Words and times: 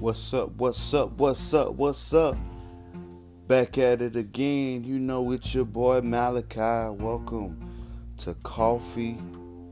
What's 0.00 0.32
up? 0.32 0.52
What's 0.56 0.94
up? 0.94 1.18
What's 1.18 1.52
up? 1.52 1.74
What's 1.74 2.14
up? 2.14 2.34
Back 3.46 3.76
at 3.76 4.00
it 4.00 4.16
again. 4.16 4.82
You 4.82 4.98
know 4.98 5.30
it's 5.32 5.54
your 5.54 5.66
boy 5.66 6.00
Malachi. 6.00 6.96
Welcome 6.96 7.70
to 8.16 8.32
Coffee 8.36 9.18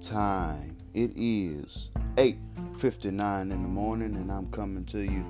Time. 0.03 0.77
It 0.93 1.12
is 1.17 1.88
8:59 2.19 3.50
in 3.50 3.62
the 3.62 3.68
morning, 3.68 4.16
and 4.16 4.30
I'm 4.30 4.50
coming 4.50 4.84
to 4.84 4.98
you 5.00 5.25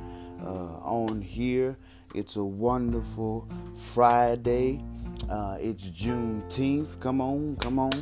uh, 0.45 0.81
on 0.83 1.23
here. 1.23 1.77
It's 2.13 2.35
a 2.35 2.45
wonderful 2.45 3.49
Friday. 3.77 4.83
Uh, 5.31 5.59
it's 5.61 5.85
Juneteenth. 5.91 6.99
Come 6.99 7.21
on, 7.21 7.55
come 7.61 7.79
on. 7.79 7.93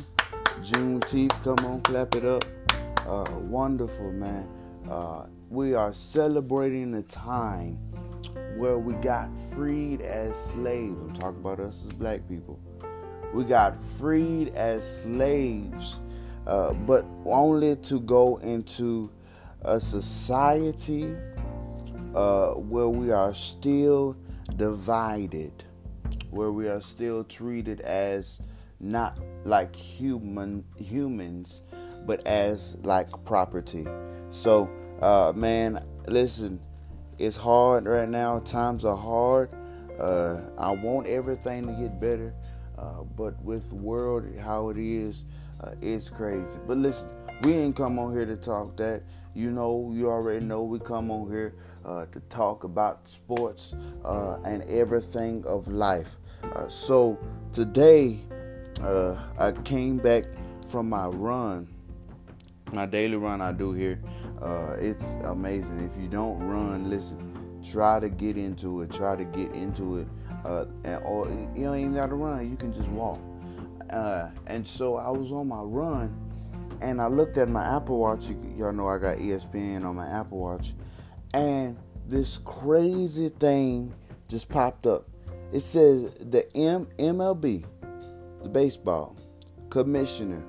Juneteenth. 0.63 1.43
Come 1.43 1.63
on, 1.63 1.81
clap 1.81 2.15
it 2.15 2.25
up. 2.25 2.43
Uh, 3.07 3.37
wonderful, 3.41 4.11
man. 4.11 4.49
Uh, 4.89 5.27
we 5.49 5.73
are 5.73 5.93
celebrating 5.93 6.91
the 6.91 7.03
time 7.03 7.75
where 8.57 8.77
we 8.77 8.93
got 8.95 9.29
freed 9.53 10.01
as 10.01 10.35
slaves. 10.51 10.97
I'm 10.99 11.13
talking 11.13 11.39
about 11.39 11.59
us 11.59 11.85
as 11.85 11.93
black 11.93 12.27
people. 12.27 12.59
We 13.33 13.43
got 13.43 13.81
freed 13.81 14.49
as 14.55 15.01
slaves, 15.03 15.99
uh, 16.45 16.73
but 16.73 17.05
only 17.25 17.75
to 17.77 17.99
go 18.01 18.37
into 18.37 19.09
a 19.61 19.79
society 19.79 21.15
uh, 22.13 22.51
where 22.53 22.89
we 22.89 23.11
are 23.11 23.33
still 23.33 24.17
divided, 24.57 25.63
where 26.29 26.51
we 26.51 26.67
are 26.67 26.81
still 26.81 27.23
treated 27.23 27.81
as 27.81 28.41
not 28.79 29.17
like 29.45 29.75
human 29.75 30.65
humans, 30.77 31.61
but 32.05 32.25
as 32.27 32.75
like 32.83 33.07
property. 33.23 33.85
So 34.29 34.69
uh, 35.01 35.33
man, 35.35 35.83
listen, 36.07 36.59
it's 37.19 37.35
hard 37.35 37.85
right 37.85 38.09
now. 38.09 38.39
Times 38.39 38.85
are 38.85 38.97
hard. 38.97 39.49
Uh, 39.99 40.41
I 40.57 40.71
want 40.71 41.07
everything 41.07 41.65
to 41.67 41.73
get 41.73 41.99
better, 41.99 42.33
uh, 42.77 43.03
but 43.15 43.41
with 43.43 43.69
the 43.69 43.75
world 43.75 44.25
how 44.39 44.69
it 44.69 44.77
is, 44.77 45.25
uh, 45.61 45.71
it's 45.81 46.09
crazy. 46.09 46.59
But 46.67 46.77
listen, 46.77 47.09
we 47.43 47.53
ain't 47.53 47.75
come 47.75 47.97
on 47.97 48.13
here 48.13 48.25
to 48.25 48.37
talk 48.37 48.77
that. 48.77 49.03
You 49.33 49.51
know, 49.51 49.91
you 49.93 50.09
already 50.09 50.43
know 50.43 50.63
we 50.63 50.79
come 50.79 51.11
on 51.11 51.29
here 51.29 51.55
uh, 51.85 52.05
to 52.07 52.19
talk 52.21 52.63
about 52.63 53.07
sports 53.07 53.75
uh, 54.03 54.37
and 54.45 54.63
everything 54.63 55.43
of 55.45 55.67
life. 55.67 56.17
so 56.69 57.19
today, 57.53 58.19
I 58.81 59.53
came 59.63 59.97
back 59.97 60.25
from 60.67 60.89
my 60.89 61.07
run, 61.07 61.67
my 62.71 62.85
daily 62.85 63.17
run 63.17 63.41
I 63.41 63.51
do 63.51 63.73
here. 63.73 63.99
Uh, 64.41 64.75
it's 64.79 65.05
amazing. 65.23 65.79
If 65.79 66.01
you 66.01 66.07
don't 66.07 66.39
run, 66.39 66.89
listen, 66.89 67.61
try 67.69 67.99
to 67.99 68.09
get 68.09 68.37
into 68.37 68.81
it. 68.81 68.91
Try 68.91 69.15
to 69.15 69.25
get 69.25 69.51
into 69.53 69.99
it. 69.99 70.07
Uh, 70.45 70.65
and, 70.83 71.01
or 71.03 71.27
you 71.55 71.65
don't 71.65 71.79
even 71.79 71.93
got 71.95 72.07
to 72.07 72.15
run. 72.15 72.49
You 72.49 72.55
can 72.55 72.73
just 72.73 72.89
walk. 72.89 73.19
Uh, 73.89 74.29
and 74.47 74.67
so 74.67 74.97
I 74.97 75.09
was 75.09 75.31
on 75.31 75.47
my 75.47 75.61
run, 75.61 76.15
and 76.81 77.01
I 77.01 77.07
looked 77.07 77.37
at 77.37 77.49
my 77.49 77.77
Apple 77.77 77.99
Watch. 77.99 78.25
Y'all 78.57 78.73
know 78.73 78.87
I 78.87 78.97
got 78.97 79.17
ESPN 79.17 79.85
on 79.85 79.95
my 79.95 80.07
Apple 80.07 80.39
Watch, 80.39 80.73
and 81.33 81.77
this 82.07 82.39
crazy 82.39 83.29
thing 83.29 83.93
just 84.27 84.49
popped 84.49 84.85
up. 84.85 85.07
It 85.53 85.61
says 85.61 86.13
the 86.19 86.45
M- 86.55 86.87
MLB, 86.99 87.63
the 88.43 88.49
baseball 88.49 89.15
commissioner, 89.69 90.43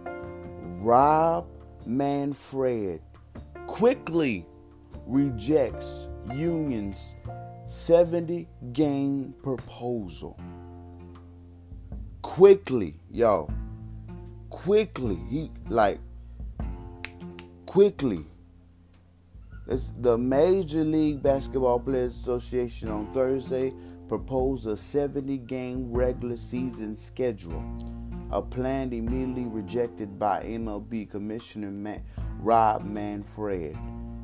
Rob 0.81 1.47
Manfred 1.89 3.01
quickly 3.67 4.47
rejects 5.07 6.07
Union's 6.35 7.15
70 7.67 8.47
game 8.75 9.35
proposal. 9.43 10.39
Quickly, 12.21 12.95
yo. 13.11 13.51
Quickly. 14.51 15.19
He 15.31 15.51
like 15.71 15.99
quickly. 17.65 18.27
It's 19.67 19.91
the 19.99 20.19
Major 20.19 20.85
League 20.85 21.23
Basketball 21.23 21.81
Players 21.81 22.17
Association 22.17 22.91
on 22.91 23.11
Thursday 23.13 23.73
proposed 24.09 24.67
a 24.67 24.77
70 24.77 25.39
game 25.39 25.91
regular 25.91 26.37
season 26.37 26.97
schedule, 26.97 27.63
a 28.31 28.43
plan 28.43 28.93
immediately 28.93 29.47
rejected 29.47 30.19
by 30.19 30.43
MLB 30.43 31.11
Commissioner 31.11 32.03
Rob 32.41 32.85
Manfred. 32.85 33.77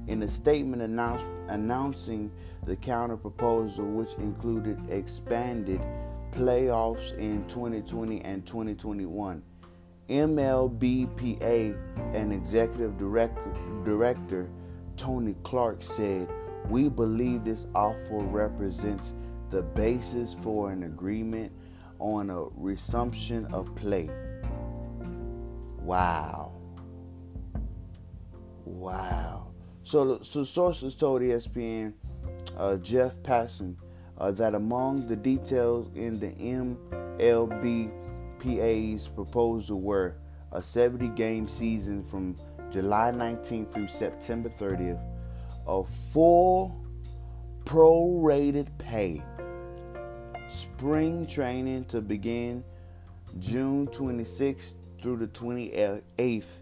In 0.07 0.23
a 0.23 0.29
statement 0.29 0.83
announce, 0.83 1.23
announcing 1.49 2.31
the 2.67 2.77
counter 2.77 3.17
proposal, 3.17 3.87
which 3.87 4.13
included 4.15 4.79
expanded 4.91 5.81
playoffs 6.31 7.17
in 7.17 7.47
2020 7.49 8.21
and 8.21 8.47
2021, 8.47 9.43
MLBPA 10.11 12.15
and 12.15 12.33
executive 12.33 12.99
director, 12.99 13.55
director 13.85 14.51
Tony 14.99 15.35
Clark 15.43 15.83
said, 15.83 16.29
We 16.69 16.91
believe 16.91 17.45
this 17.45 17.67
offer 17.75 18.19
represents 18.19 19.15
the 19.49 19.63
basis 19.63 20.35
for 20.35 20.71
an 20.71 20.83
agreement 20.83 21.53
on 21.99 22.31
a 22.31 22.45
resumption 22.57 23.47
of 23.47 23.75
play. 23.75 24.11
Wow. 25.79 26.53
Wow. 28.65 29.53
So, 29.83 30.21
so 30.23 30.45
sources 30.45 30.95
told 30.95 31.23
ESPN, 31.23 31.93
uh, 32.57 32.77
Jeff 32.77 33.15
Passan, 33.23 33.77
uh, 34.17 34.31
that 34.33 34.55
among 34.55 35.09
the 35.09 35.17
details 35.17 35.91
in 35.95 36.19
the 36.21 36.31
MLBPA's 37.19 39.09
proposal 39.09 39.81
were 39.81 40.17
a 40.53 40.63
70 40.63 41.09
game 41.09 41.49
season 41.49 42.05
from 42.05 42.37
July 42.71 43.13
19th 43.15 43.75
through 43.75 43.89
September 43.89 44.49
30th, 44.49 45.03
a 45.67 45.85
full 46.13 46.85
prorated 47.65 48.69
pay, 48.79 49.23
spring 50.49 51.27
training 51.27 51.85
to 51.87 52.01
begin 52.01 52.65
June 53.39 53.87
26th 53.89 54.75
through 55.01 55.17
the 55.17 55.27
28th 55.29 56.57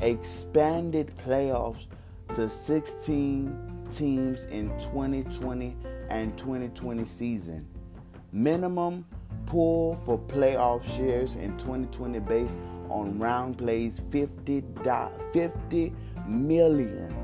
expanded 0.00 1.12
playoffs 1.24 1.86
to 2.34 2.50
16 2.50 3.88
teams 3.90 4.44
in 4.44 4.68
2020 4.78 5.76
and 6.10 6.36
2020 6.36 7.04
season. 7.04 7.66
Minimum 8.32 9.06
pool 9.46 9.96
for 10.04 10.18
playoff 10.18 10.84
shares 10.96 11.36
in 11.36 11.56
2020 11.58 12.18
based 12.20 12.58
on 12.88 13.18
round 13.18 13.58
plays 13.58 14.00
50, 14.10 14.64
50 15.32 15.92
million. 16.26 17.14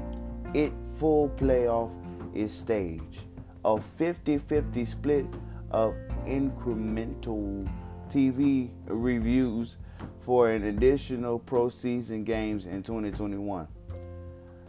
It 0.54 0.72
full 0.98 1.28
playoff 1.30 1.90
is 2.34 2.52
staged. 2.52 3.24
A 3.64 3.76
50-50 3.76 4.86
split 4.86 5.26
of 5.70 5.94
incremental 6.26 7.68
TV 8.10 8.70
reviews 8.86 9.76
for 10.20 10.48
an 10.50 10.64
additional 10.64 11.38
postseason 11.40 12.24
games 12.24 12.66
in 12.66 12.82
2021. 12.82 13.68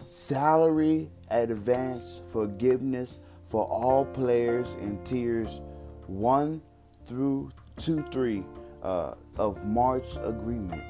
Salary 0.06 1.10
advance 1.30 2.22
forgiveness 2.32 3.18
for 3.50 3.66
all 3.66 4.06
players 4.06 4.74
in 4.76 5.02
tiers 5.04 5.62
1 6.08 6.62
through 7.06 7.52
2 7.78 8.06
3 8.12 8.44
uh, 8.84 9.14
of 9.38 9.66
March 9.66 10.08
agreement. 10.22 10.84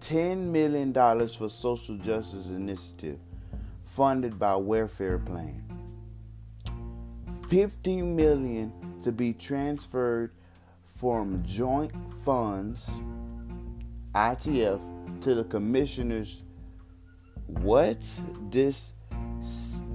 $10 0.00 0.38
million 0.38 0.92
for 0.92 1.48
social 1.48 1.96
justice 1.98 2.46
initiative 2.46 3.18
funded 3.84 4.38
by 4.38 4.56
welfare 4.56 5.18
plan. 5.18 5.69
50 7.50 8.02
million 8.02 8.72
to 9.02 9.10
be 9.10 9.32
transferred 9.32 10.30
from 10.84 11.42
joint 11.44 11.90
funds, 12.24 12.86
ITF, 14.14 14.80
to 15.22 15.34
the 15.34 15.42
commissioners. 15.42 16.44
What 17.48 17.98
this 18.50 18.92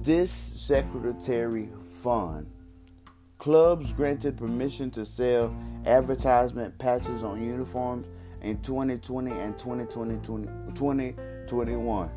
this 0.02 0.30
secretary 0.30 1.70
fund? 2.02 2.46
Clubs 3.38 3.90
granted 3.94 4.36
permission 4.36 4.90
to 4.90 5.06
sell 5.06 5.56
advertisement 5.86 6.78
patches 6.78 7.22
on 7.22 7.42
uniforms 7.42 8.06
in 8.42 8.60
2020 8.60 9.30
and 9.30 9.58
2020, 9.58 10.18
2021. 10.74 12.10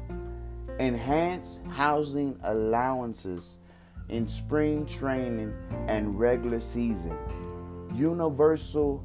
enhanced 0.80 1.62
housing 1.72 2.38
allowances 2.44 3.59
in 4.10 4.28
spring 4.28 4.86
training 4.86 5.54
and 5.88 6.20
regular 6.20 6.60
season 6.60 7.18
universal 7.94 9.04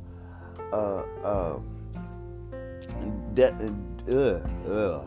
uh, 0.72 1.02
uh, 1.22 1.60
de- 3.34 3.74
uh, 4.08 4.70
uh, 4.70 5.04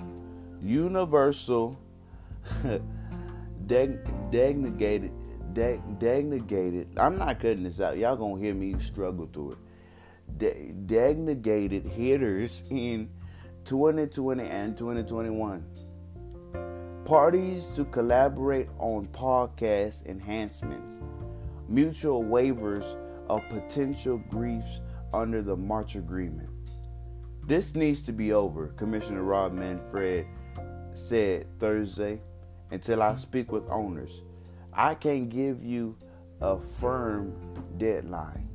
universal 0.62 1.80
designated, 3.68 5.12
designated. 5.54 6.88
I'm 6.98 7.18
not 7.18 7.40
cutting 7.40 7.64
this 7.64 7.80
out. 7.80 7.98
Y'all 7.98 8.16
gonna 8.16 8.40
hear 8.42 8.54
me 8.54 8.76
struggle 8.80 9.30
through 9.32 9.54
it. 9.54 9.58
De- 10.38 10.72
designated 10.86 11.86
hitters 11.86 12.64
in 12.70 13.10
2020 13.66 14.44
and 14.44 14.78
2021. 14.78 15.66
Parties 17.08 17.70
to 17.78 17.86
collaborate 17.86 18.68
on 18.80 19.06
podcast 19.06 20.06
enhancements. 20.08 21.00
Mutual 21.70 22.22
waivers 22.22 22.98
of 23.30 23.48
potential 23.48 24.18
griefs 24.30 24.82
under 25.14 25.42
the 25.42 25.56
March 25.56 25.96
Agreement. 25.96 26.50
This 27.46 27.74
needs 27.76 28.02
to 28.08 28.12
be 28.12 28.34
over, 28.34 28.74
Commissioner 28.76 29.24
Rob 29.24 29.54
Manfred 29.54 30.28
said 30.96 31.48
Thursday, 31.60 32.20
until 32.72 33.02
I 33.02 33.16
speak 33.16 33.54
with 33.54 33.70
owners. 33.70 34.24
I 34.74 34.94
can't 34.94 35.30
give 35.30 35.64
you 35.64 35.96
a 36.42 36.60
firm 36.60 37.34
deadline. 37.78 38.50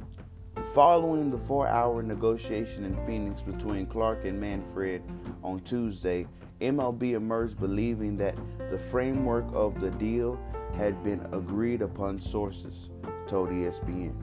Following 0.74 1.30
the 1.30 1.38
four 1.38 1.68
hour 1.68 2.02
negotiation 2.02 2.84
in 2.84 3.00
Phoenix 3.06 3.40
between 3.40 3.86
Clark 3.86 4.26
and 4.26 4.38
Manfred 4.38 5.02
on 5.42 5.60
Tuesday, 5.60 6.26
MLB 6.62 7.14
emerged 7.14 7.58
believing 7.58 8.16
that 8.18 8.36
the 8.70 8.78
framework 8.78 9.44
of 9.52 9.80
the 9.80 9.90
deal 9.90 10.38
had 10.76 11.02
been 11.02 11.26
agreed 11.32 11.82
upon, 11.82 12.20
sources 12.20 12.88
told 13.26 13.50
ESPN. 13.50 14.14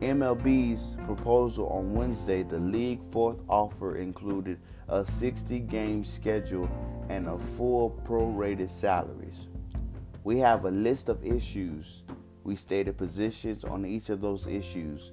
MLB's 0.00 0.96
proposal 1.04 1.66
on 1.68 1.94
Wednesday, 1.94 2.42
the 2.42 2.58
league 2.58 3.00
fourth 3.10 3.40
offer 3.48 3.96
included 3.96 4.58
a 4.88 5.04
60 5.04 5.60
game 5.60 6.04
schedule 6.04 6.68
and 7.08 7.26
a 7.28 7.38
full 7.38 7.98
prorated 8.04 8.68
salaries. 8.68 9.48
We 10.22 10.38
have 10.40 10.66
a 10.66 10.70
list 10.70 11.08
of 11.08 11.24
issues. 11.24 12.02
We 12.42 12.56
stated 12.56 12.98
positions 12.98 13.64
on 13.64 13.86
each 13.86 14.10
of 14.10 14.20
those 14.20 14.46
issues. 14.46 15.12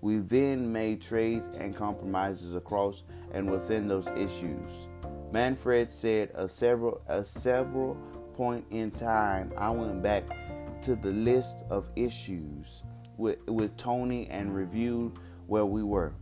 We 0.00 0.18
then 0.18 0.72
made 0.72 1.02
trades 1.02 1.46
and 1.58 1.76
compromises 1.76 2.54
across 2.54 3.02
and 3.32 3.50
within 3.50 3.86
those 3.86 4.08
issues. 4.16 4.86
Manfred 5.32 5.92
said 5.92 6.30
a 6.34 6.48
several 6.48 7.00
a 7.06 7.24
several 7.24 7.94
point 8.34 8.64
in 8.70 8.90
time 8.90 9.52
I 9.56 9.70
went 9.70 10.02
back 10.02 10.24
to 10.82 10.96
the 10.96 11.10
list 11.10 11.58
of 11.68 11.88
issues 11.94 12.82
with, 13.16 13.38
with 13.46 13.76
Tony 13.76 14.28
and 14.28 14.54
reviewed 14.54 15.12
where 15.46 15.66
we 15.66 15.82
were. 15.82 16.14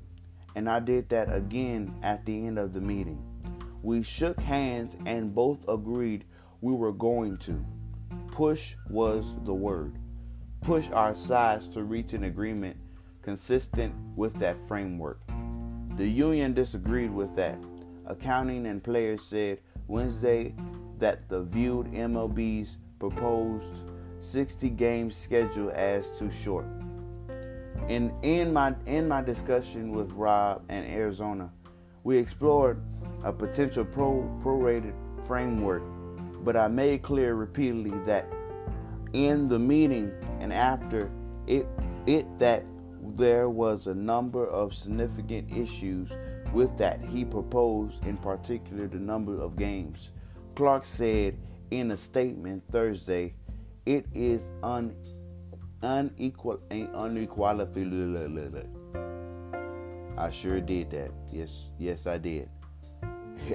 And 0.56 0.68
I 0.68 0.80
did 0.80 1.08
that 1.10 1.32
again 1.32 1.94
at 2.02 2.26
the 2.26 2.46
end 2.46 2.58
of 2.58 2.72
the 2.72 2.80
meeting. 2.80 3.22
We 3.82 4.02
shook 4.02 4.40
hands 4.40 4.96
and 5.06 5.34
both 5.34 5.68
agreed 5.68 6.24
we 6.60 6.74
were 6.74 6.92
going 6.92 7.38
to. 7.38 7.64
Push 8.32 8.74
was 8.90 9.34
the 9.44 9.54
word. 9.54 9.96
Push 10.60 10.90
our 10.90 11.14
sides 11.14 11.68
to 11.68 11.84
reach 11.84 12.12
an 12.12 12.24
agreement 12.24 12.76
consistent 13.22 13.94
with 14.16 14.34
that 14.34 14.60
framework. 14.66 15.20
The 15.96 16.08
union 16.08 16.52
disagreed 16.52 17.12
with 17.12 17.34
that. 17.36 17.58
Accounting 18.08 18.66
and 18.66 18.82
players 18.82 19.22
said 19.22 19.60
Wednesday 19.86 20.54
that 20.98 21.28
the 21.28 21.42
viewed 21.42 21.92
MLB's 21.92 22.78
proposed 22.98 23.82
60 24.22 24.70
game 24.70 25.10
schedule 25.10 25.70
as 25.74 26.18
too 26.18 26.30
short. 26.30 26.64
In 27.88 28.12
in 28.22 28.54
my 28.54 28.74
in 28.86 29.08
my 29.08 29.20
discussion 29.20 29.90
with 29.90 30.10
Rob 30.12 30.62
and 30.70 30.86
Arizona, 30.86 31.52
we 32.02 32.16
explored 32.16 32.80
a 33.24 33.32
potential 33.32 33.84
pro 33.84 34.22
prorated 34.42 34.94
framework, 35.26 35.82
but 36.44 36.56
I 36.56 36.66
made 36.68 37.02
clear 37.02 37.34
repeatedly 37.34 37.92
that 38.06 38.26
in 39.12 39.48
the 39.48 39.58
meeting 39.58 40.10
and 40.40 40.50
after 40.50 41.10
it 41.46 41.66
it 42.06 42.38
that 42.38 42.64
there 43.02 43.50
was 43.50 43.86
a 43.86 43.94
number 43.94 44.46
of 44.46 44.74
significant 44.74 45.50
issues 45.54 46.16
with 46.52 46.76
that 46.78 47.00
he 47.04 47.24
proposed 47.24 48.06
in 48.06 48.16
particular 48.16 48.86
the 48.86 48.98
number 48.98 49.40
of 49.40 49.56
games. 49.56 50.10
Clark 50.54 50.84
said 50.84 51.36
in 51.70 51.90
a 51.90 51.96
statement 51.96 52.62
Thursday, 52.70 53.34
it 53.86 54.06
is 54.14 54.50
un 54.62 54.94
unequal 55.82 56.60
unequalified. 56.70 58.66
I 60.16 60.30
sure 60.30 60.60
did 60.60 60.90
that. 60.90 61.10
Yes, 61.32 61.70
yes, 61.78 62.06
I 62.06 62.18
did. 62.18 62.50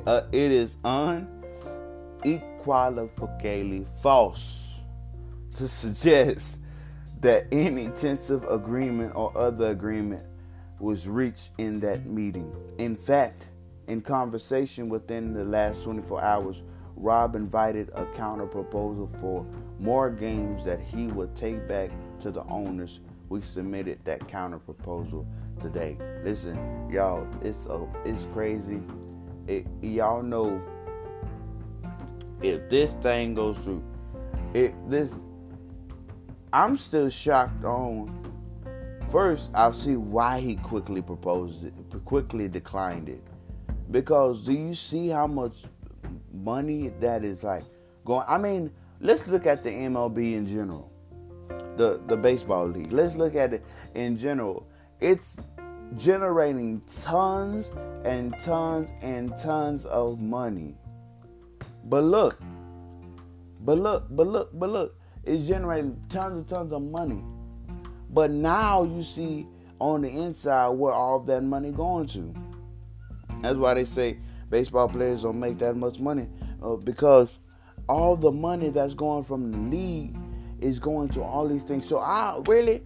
Uh, 0.07 0.21
it 0.31 0.49
is 0.49 0.77
unequivocally 0.85 3.85
false 4.01 4.79
to 5.55 5.67
suggest 5.81 6.59
that 7.19 7.45
any 7.51 7.83
intensive 7.83 8.45
agreement 8.45 9.11
or 9.13 9.37
other 9.37 9.71
agreement 9.71 10.25
was 10.83 11.07
reached 11.07 11.51
in 11.57 11.79
that 11.79 12.05
meeting. 12.05 12.53
In 12.77 12.93
fact, 12.93 13.47
in 13.87 14.01
conversation 14.01 14.89
within 14.89 15.33
the 15.33 15.45
last 15.45 15.81
24 15.83 16.21
hours, 16.21 16.63
Rob 16.97 17.35
invited 17.35 17.89
a 17.95 18.05
counter 18.07 18.45
proposal 18.45 19.07
for 19.07 19.45
more 19.79 20.09
games 20.09 20.65
that 20.65 20.81
he 20.81 21.07
would 21.07 21.33
take 21.37 21.69
back 21.69 21.89
to 22.19 22.31
the 22.31 22.43
owners. 22.43 22.99
We 23.29 23.41
submitted 23.41 24.03
that 24.03 24.27
counter 24.27 24.59
proposal 24.59 25.25
today. 25.61 25.97
Listen, 26.21 26.89
y'all, 26.91 27.25
it's 27.41 27.65
uh, 27.65 27.85
it's 28.03 28.27
crazy. 28.33 28.81
It, 29.47 29.65
y'all 29.81 30.21
know 30.21 30.61
if 32.41 32.69
this 32.69 32.93
thing 32.95 33.35
goes 33.35 33.57
through, 33.59 33.83
it 34.53 34.73
this 34.89 35.15
I'm 36.51 36.77
still 36.77 37.09
shocked 37.09 37.63
on. 37.63 38.22
First, 39.11 39.51
I'll 39.53 39.73
see 39.73 39.95
why 39.95 40.39
he 40.39 40.55
quickly 40.55 41.01
proposed 41.01 41.65
it, 41.65 41.73
quickly 42.05 42.47
declined 42.47 43.09
it. 43.09 43.23
Because 43.91 44.45
do 44.45 44.53
you 44.53 44.73
see 44.73 45.09
how 45.09 45.27
much 45.27 45.63
money 46.33 46.89
that 46.99 47.23
is 47.23 47.43
like 47.43 47.63
going? 48.05 48.25
I 48.27 48.37
mean, 48.37 48.71
let's 48.99 49.27
look 49.27 49.45
at 49.45 49.63
the 49.63 49.69
MLB 49.69 50.33
in 50.33 50.47
general 50.47 50.93
the 51.77 52.01
the 52.07 52.17
baseball 52.17 52.67
league. 52.67 52.91
Let's 52.91 53.15
look 53.15 53.35
at 53.35 53.53
it 53.53 53.65
in 53.93 54.17
general. 54.17 54.67
It's 54.99 55.37
generating 55.97 56.81
tons 57.03 57.71
and 58.03 58.37
tons 58.39 58.89
and 59.01 59.37
tons 59.37 59.85
of 59.85 60.19
money. 60.19 60.75
But 61.85 62.03
look, 62.03 62.39
but 63.61 63.77
look, 63.77 64.05
but 64.09 64.27
look, 64.27 64.49
but 64.53 64.69
look, 64.69 64.95
it's 65.23 65.47
generating 65.47 66.01
tons 66.09 66.33
and 66.33 66.47
tons 66.47 66.71
of 66.71 66.81
money. 66.81 67.23
But 68.13 68.31
now 68.31 68.83
you 68.83 69.01
see 69.03 69.47
on 69.79 70.01
the 70.01 70.09
inside 70.09 70.69
where 70.69 70.93
all 70.93 71.19
that 71.21 71.43
money 71.43 71.71
going 71.71 72.07
to. 72.07 72.33
That's 73.41 73.57
why 73.57 73.73
they 73.73 73.85
say 73.85 74.19
baseball 74.49 74.87
players 74.87 75.23
don't 75.23 75.39
make 75.39 75.57
that 75.59 75.75
much 75.75 75.99
money 75.99 76.27
uh, 76.61 76.75
because 76.75 77.29
all 77.89 78.15
the 78.15 78.31
money 78.31 78.69
that's 78.69 78.93
going 78.93 79.23
from 79.23 79.51
the 79.51 79.57
league 79.75 80.15
is 80.61 80.79
going 80.79 81.09
to 81.09 81.21
all 81.21 81.47
these 81.47 81.63
things. 81.63 81.85
So 81.85 81.97
I 81.97 82.39
really, 82.47 82.83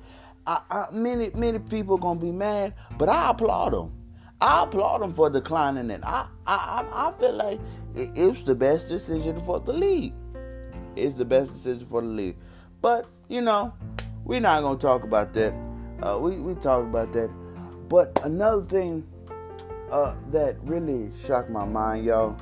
I, 0.48 0.62
I, 0.70 0.86
many 0.92 1.30
many 1.36 1.60
people 1.60 1.98
gonna 1.98 2.20
be 2.20 2.32
mad, 2.32 2.74
but 2.98 3.10
I 3.10 3.30
applaud 3.30 3.74
them. 3.74 3.94
I 4.40 4.64
applaud 4.64 5.02
them 5.02 5.14
for 5.14 5.30
declining 5.30 5.90
it. 5.90 6.02
I 6.04 6.28
I 6.46 6.86
I 6.92 7.12
feel 7.20 7.34
like 7.34 7.60
it's 7.96 8.44
the 8.44 8.56
best 8.56 8.88
decision 8.88 9.42
for 9.42 9.60
the 9.60 9.74
league. 9.74 10.14
It's 10.96 11.16
the 11.16 11.26
best 11.26 11.54
decision 11.54 11.86
for 11.86 12.02
the 12.02 12.08
league. 12.08 12.38
But 12.82 13.08
you 13.30 13.42
know, 13.42 13.74
we're 14.28 14.42
not 14.42 14.62
gonna 14.62 14.78
talk 14.78 15.04
about 15.04 15.34
that. 15.34 15.54
Uh, 16.04 16.20
we 16.20 16.36
we 16.36 16.54
talk 16.56 16.84
about 16.84 17.14
that. 17.14 17.30
But 17.88 18.20
another 18.26 18.62
thing 18.62 19.08
uh, 19.90 20.16
that 20.32 20.58
really 20.64 21.12
shocked 21.26 21.50
my 21.50 21.64
mind, 21.64 22.06
y'all, 22.06 22.38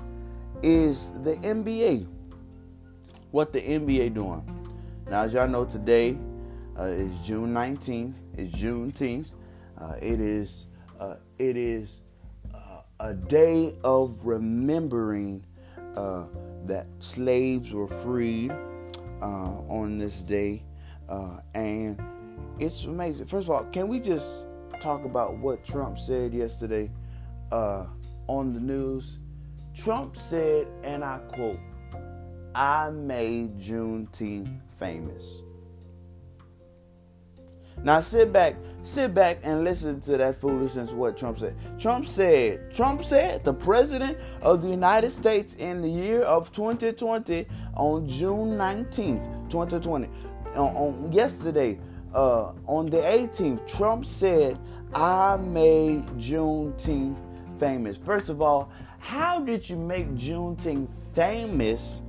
is 0.64 1.12
the 1.22 1.36
NBA. 1.36 2.08
What 3.30 3.54
the 3.54 3.62
NBA 3.62 4.16
doing? 4.16 4.44
Now, 5.10 5.24
as 5.24 5.34
y'all 5.34 5.48
know, 5.48 5.66
today 5.66 6.18
uh, 6.80 6.86
is 6.86 7.16
June 7.20 7.54
19th. 7.54 8.16
It's 8.36 8.56
Juneteenth. 8.56 9.34
Uh, 9.78 9.96
it 10.02 10.20
is 10.20 10.66
uh, 11.00 11.18
it 11.38 11.56
is 11.56 12.02
uh, 12.52 12.82
a 13.00 13.14
day 13.14 13.76
of 13.84 14.26
remembering 14.26 15.46
uh, 15.96 16.26
that 16.66 16.88
slaves 16.98 17.72
were 17.72 17.88
freed 17.88 18.52
uh, 19.22 19.60
on 19.70 20.00
this 20.00 20.24
day, 20.24 20.64
Uh, 21.10 21.40
and 21.54 22.00
it's 22.60 22.86
amazing. 22.86 23.26
First 23.26 23.48
of 23.48 23.56
all, 23.56 23.66
can 23.66 23.88
we 23.88 24.00
just 24.00 24.28
talk 24.82 25.06
about 25.06 25.38
what 25.38 25.64
Trump 25.64 25.98
said 25.98 26.34
yesterday 26.34 26.92
uh, 27.52 27.86
on 28.28 28.54
the 28.54 28.60
news? 28.60 29.20
Trump 29.76 30.18
said, 30.18 30.68
and 30.84 31.04
I 31.04 31.20
quote, 31.34 31.60
"I 32.54 32.90
made 32.90 33.60
Juneteenth 33.60 34.62
famous. 34.78 35.42
Now 37.84 38.00
sit 38.00 38.32
back, 38.32 38.56
sit 38.84 39.14
back 39.14 39.40
and 39.44 39.64
listen 39.64 40.00
to 40.02 40.18
that 40.18 40.38
foolishness 40.38 40.92
what 40.92 41.18
Trump 41.18 41.40
said. 41.40 41.56
Trump 41.78 42.08
said, 42.08 42.74
Trump 42.74 43.04
said 43.04 43.44
the 43.44 43.54
president 43.54 44.18
of 44.42 44.62
the 44.62 44.70
United 44.70 45.12
States 45.12 45.56
in 45.56 45.82
the 45.82 45.90
year 45.90 46.22
of 46.24 46.52
2020 46.52 47.46
on 47.76 48.08
June 48.08 48.58
19th, 48.58 49.50
2020, 49.50 50.10
on, 50.56 50.76
on 50.76 51.12
yesterday, 51.12 51.80
uh, 52.14 52.54
on 52.68 52.90
the 52.90 52.98
18th, 52.98 53.68
Trump 53.68 54.06
said, 54.06 54.58
I 54.94 55.38
made 55.38 56.06
Juneteenth 56.18 57.18
famous. 57.58 57.98
First 57.98 58.30
of 58.30 58.42
all, 58.42 58.72
how 59.00 59.40
did 59.40 59.70
you 59.70 59.76
make 59.76 60.08
Juneteenth 60.16 60.90
famous? 61.14 62.02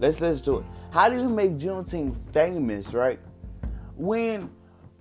Let's 0.00 0.20
listen 0.20 0.44
to 0.44 0.58
it. 0.58 0.64
How 0.90 1.10
do 1.10 1.16
you 1.16 1.28
make 1.28 1.58
Juneteenth 1.58 2.16
famous, 2.32 2.94
right? 2.94 3.18
When 3.96 4.50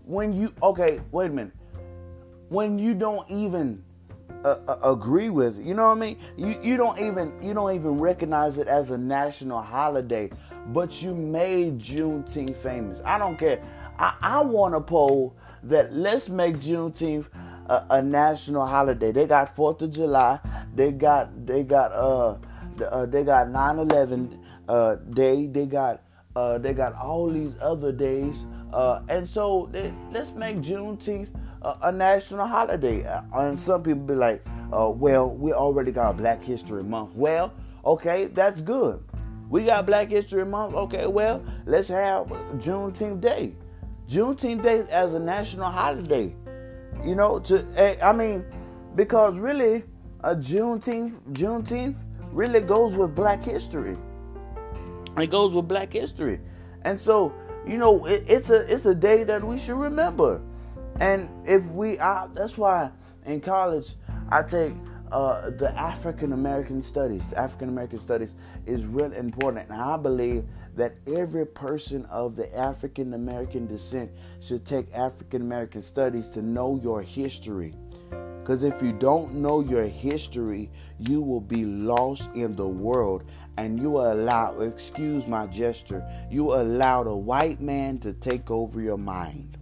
when 0.06 0.34
you 0.34 0.54
okay, 0.63 1.01
wait 1.12 1.30
a 1.30 1.34
minute. 1.34 1.54
When 2.50 2.80
you 2.80 2.94
don't 2.94 3.30
even 3.30 3.84
uh, 4.44 4.58
uh, 4.68 4.92
agree 4.92 5.30
with 5.30 5.60
it, 5.60 5.66
you 5.66 5.74
know 5.74 5.88
what 5.88 5.98
I 5.98 6.00
mean? 6.00 6.18
You 6.36 6.60
you 6.62 6.77
don't 6.77 7.00
even 7.00 7.32
you 7.42 7.54
don't 7.54 7.75
even 7.75 8.00
recognize 8.00 8.58
it 8.58 8.68
as 8.68 8.92
a 8.92 8.98
national 8.98 9.62
holiday, 9.62 10.30
but 10.67 11.01
you 11.01 11.13
made 11.13 11.79
Juneteenth 11.79 12.55
famous. 12.57 13.01
I 13.05 13.17
don't 13.17 13.38
care. 13.38 13.62
I, 13.97 14.15
I 14.21 14.41
want 14.41 14.75
a 14.75 14.81
poll 14.81 15.36
that 15.63 15.93
let's 15.93 16.29
make 16.29 16.57
Juneteenth 16.57 17.25
a, 17.67 17.86
a, 17.89 18.01
national 18.01 18.65
holiday. 18.65 19.12
They 19.12 19.25
got 19.25 19.53
Fourth 19.55 19.81
of 19.81 19.91
July. 19.91 20.39
They 20.75 20.91
got 20.91 21.45
they 21.45 21.63
got 21.63 21.91
uh, 21.91 22.38
uh 22.83 23.05
they 23.05 23.24
got 23.24 23.47
9/11 23.47 24.38
uh 24.67 24.95
day. 24.95 25.47
They 25.47 25.65
got 25.65 26.01
uh 26.36 26.57
they 26.57 26.74
got 26.74 26.93
all 26.93 27.29
these 27.29 27.55
other 27.62 27.91
days. 27.91 28.45
Uh, 28.74 29.01
and 29.07 29.27
so 29.27 29.69
they, 29.71 29.93
let's 30.12 30.31
make 30.33 30.57
Juneteenth 30.57 31.29
a, 31.62 31.77
a 31.83 31.91
national 31.91 32.47
holiday. 32.47 33.05
Uh, 33.05 33.21
and 33.33 33.59
some 33.59 33.81
people 33.81 34.01
be 34.03 34.13
like, 34.13 34.43
uh, 34.74 34.89
well, 34.93 35.29
we 35.33 35.53
already 35.53 35.91
got 35.91 36.17
Black 36.17 36.43
History 36.43 36.83
Month. 36.83 37.15
Well, 37.15 37.53
okay, 37.86 38.25
that's 38.25 38.62
good. 38.62 39.03
We 39.50 39.63
got 39.63 39.86
Black 39.86 40.10
History 40.10 40.46
Month. 40.46 40.75
Okay, 40.75 41.08
well, 41.08 41.44
let's 41.66 41.88
have 41.88 42.27
Juneteenth 42.58 43.22
Day. 43.22 43.56
Juneteenth 44.08 44.63
Day 44.63 44.86
as 44.92 45.13
a 45.13 45.20
national 45.20 45.70
holiday. 45.70 46.36
You 47.06 47.16
know, 47.16 47.39
to 47.39 47.66
eh, 47.75 47.96
I 48.04 48.12
mean, 48.12 48.46
because 48.96 49.39
really, 49.39 49.84
a 50.22 50.36
Juneteenth 50.36 51.20
Juneteenth 51.32 51.98
really 52.32 52.60
goes 52.60 52.98
with 52.98 53.16
Black 53.16 53.44
history. 53.44 53.98
It 55.18 55.32
goes 55.32 55.56
with 55.56 55.68
Black 55.68 55.94
history, 55.94 56.39
and 56.84 57.00
so 57.00 57.34
you 57.66 57.77
know, 57.77 58.06
it, 58.06 58.24
it's 58.27 58.50
a 58.50 58.72
it's 58.72 58.86
a 58.86 58.96
day 58.96 59.24
that 59.24 59.44
we 59.44 59.58
should 59.58 59.77
remember. 59.77 60.42
And 61.00 61.30
if 61.46 61.72
we, 61.72 62.00
I, 62.00 62.27
that's 62.34 62.58
why 62.58 62.89
in 63.25 63.42
college 63.42 63.94
I 64.30 64.42
take 64.42 64.74
uh, 65.12 65.50
the 65.52 65.72
African 65.78 66.34
American 66.34 66.84
studies. 66.84 67.32
African 67.34 67.70
American 67.70 68.00
studies 68.00 68.36
is 68.66 68.86
really 68.86 69.18
important, 69.18 69.70
and 69.70 69.82
I 69.82 69.98
believe 69.98 70.46
that 70.76 70.96
every 71.08 71.46
person 71.46 72.06
of 72.06 72.36
the 72.36 72.56
African 72.56 73.14
American 73.14 73.68
descent 73.68 74.12
should 74.40 74.66
take 74.66 74.94
African 74.94 75.42
American 75.42 75.82
studies 75.82 76.30
to 76.30 76.42
know 76.42 76.80
your 76.82 77.02
history. 77.02 77.74
Because 78.48 78.64
if 78.64 78.82
you 78.82 78.94
don't 78.94 79.34
know 79.36 79.60
your 79.60 79.88
history, 79.88 80.70
you 81.00 81.22
will 81.22 81.42
be 81.42 81.66
lost 81.66 82.30
in 82.34 82.56
the 82.56 82.68
world 82.68 83.24
and 83.58 83.80
you 83.80 83.98
allow, 83.98 84.60
excuse 84.62 85.28
my 85.28 85.48
gesture, 85.48 86.08
you 86.30 86.54
allowed 86.54 87.08
a 87.08 87.16
white 87.16 87.60
man 87.60 87.98
to 88.00 88.14
take 88.14 88.50
over 88.50 88.80
your 88.80 88.98
mind. 88.98 89.58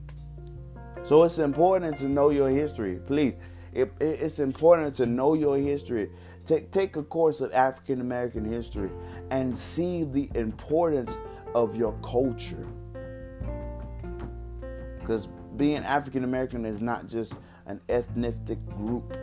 So 1.03 1.23
it's 1.23 1.39
important 1.39 1.97
to 1.99 2.05
know 2.05 2.29
your 2.29 2.49
history. 2.49 2.99
Please, 3.07 3.33
it, 3.75 3.91
it, 3.99 4.05
it's 4.21 4.39
important 4.39 4.95
to 4.95 5.05
know 5.05 5.33
your 5.33 5.57
history. 5.57 6.09
Take, 6.45 6.71
take 6.71 6.95
a 6.95 7.03
course 7.03 7.41
of 7.41 7.53
African 7.53 8.01
American 8.01 8.45
history 8.45 8.89
and 9.29 9.55
see 9.55 10.03
the 10.05 10.29
importance 10.33 11.17
of 11.53 11.75
your 11.75 11.93
culture. 12.01 12.65
Because 14.99 15.27
being 15.57 15.77
African 15.77 16.23
American 16.23 16.65
is 16.65 16.81
not 16.81 17.07
just 17.07 17.33
an 17.65 17.81
ethnic 17.89 18.37
group, 18.77 19.17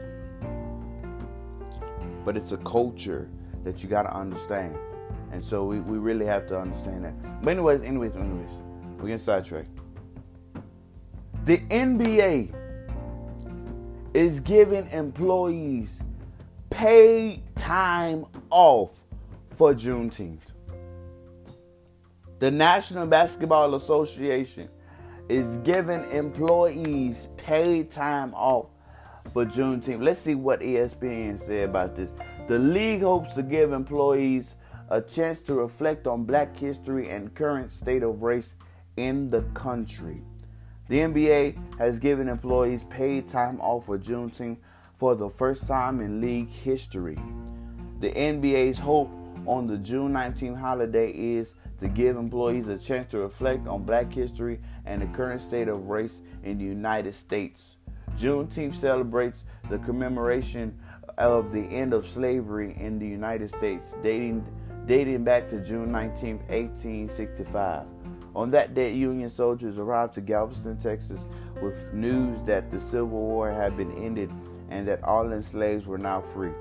but 2.24 2.36
it's 2.36 2.52
a 2.52 2.58
culture 2.58 3.28
that 3.64 3.82
you 3.82 3.88
got 3.88 4.02
to 4.02 4.14
understand. 4.14 4.76
And 5.32 5.44
so 5.44 5.64
we, 5.64 5.80
we 5.80 5.98
really 5.98 6.26
have 6.26 6.46
to 6.48 6.58
understand 6.58 7.04
that. 7.04 7.42
But 7.42 7.50
anyways, 7.50 7.82
anyways, 7.82 8.16
anyways, 8.16 8.50
we're 8.96 9.02
getting 9.02 9.18
sidetracked. 9.18 9.70
The 11.44 11.58
NBA 11.58 12.61
is 14.14 14.40
giving 14.40 14.88
employees 14.90 16.00
paid 16.70 17.42
time 17.56 18.26
off 18.50 18.90
for 19.50 19.74
Juneteenth. 19.74 20.52
The 22.38 22.50
National 22.50 23.06
Basketball 23.06 23.74
Association 23.74 24.68
is 25.28 25.58
giving 25.58 26.04
employees 26.10 27.28
paid 27.36 27.90
time 27.90 28.34
off 28.34 28.66
for 29.32 29.46
Juneteenth. 29.46 30.02
Let's 30.02 30.20
see 30.20 30.34
what 30.34 30.60
ESPN 30.60 31.38
said 31.38 31.68
about 31.68 31.96
this. 31.96 32.08
The 32.48 32.58
league 32.58 33.02
hopes 33.02 33.34
to 33.36 33.42
give 33.42 33.72
employees 33.72 34.56
a 34.90 35.00
chance 35.00 35.40
to 35.42 35.54
reflect 35.54 36.06
on 36.06 36.24
black 36.24 36.56
history 36.56 37.08
and 37.08 37.34
current 37.34 37.72
state 37.72 38.02
of 38.02 38.22
race 38.22 38.56
in 38.96 39.28
the 39.28 39.42
country. 39.54 40.22
The 40.92 40.98
NBA 40.98 41.78
has 41.78 41.98
given 41.98 42.28
employees 42.28 42.82
paid 42.82 43.26
time 43.26 43.58
off 43.62 43.86
for 43.86 43.98
Juneteenth 43.98 44.58
for 44.98 45.14
the 45.14 45.30
first 45.30 45.66
time 45.66 46.02
in 46.02 46.20
league 46.20 46.50
history. 46.50 47.18
The 48.00 48.10
NBA's 48.10 48.78
hope 48.78 49.10
on 49.46 49.66
the 49.66 49.78
June 49.78 50.12
19th 50.12 50.60
holiday 50.60 51.10
is 51.10 51.54
to 51.78 51.88
give 51.88 52.18
employees 52.18 52.68
a 52.68 52.76
chance 52.76 53.10
to 53.12 53.20
reflect 53.20 53.66
on 53.66 53.84
black 53.84 54.12
history 54.12 54.60
and 54.84 55.00
the 55.00 55.06
current 55.16 55.40
state 55.40 55.68
of 55.68 55.88
race 55.88 56.20
in 56.42 56.58
the 56.58 56.64
United 56.66 57.14
States. 57.14 57.76
Juneteenth 58.18 58.74
celebrates 58.74 59.46
the 59.70 59.78
commemoration 59.78 60.78
of 61.16 61.52
the 61.52 61.62
end 61.62 61.94
of 61.94 62.06
slavery 62.06 62.76
in 62.78 62.98
the 62.98 63.08
United 63.08 63.48
States, 63.48 63.94
dating, 64.02 64.44
dating 64.84 65.24
back 65.24 65.48
to 65.48 65.58
June 65.64 65.90
19, 65.90 66.36
1865. 66.48 68.01
On 68.34 68.50
that 68.50 68.74
day, 68.74 68.92
Union 68.94 69.28
soldiers 69.28 69.78
arrived 69.78 70.14
to 70.14 70.20
Galveston, 70.20 70.78
Texas, 70.78 71.26
with 71.60 71.92
news 71.92 72.42
that 72.44 72.70
the 72.70 72.80
Civil 72.80 73.08
War 73.08 73.50
had 73.50 73.76
been 73.76 73.92
ended 73.92 74.30
and 74.70 74.88
that 74.88 75.04
all 75.04 75.32
enslaved 75.32 75.86
were 75.86 75.98
now 75.98 76.20
free. 76.20 76.52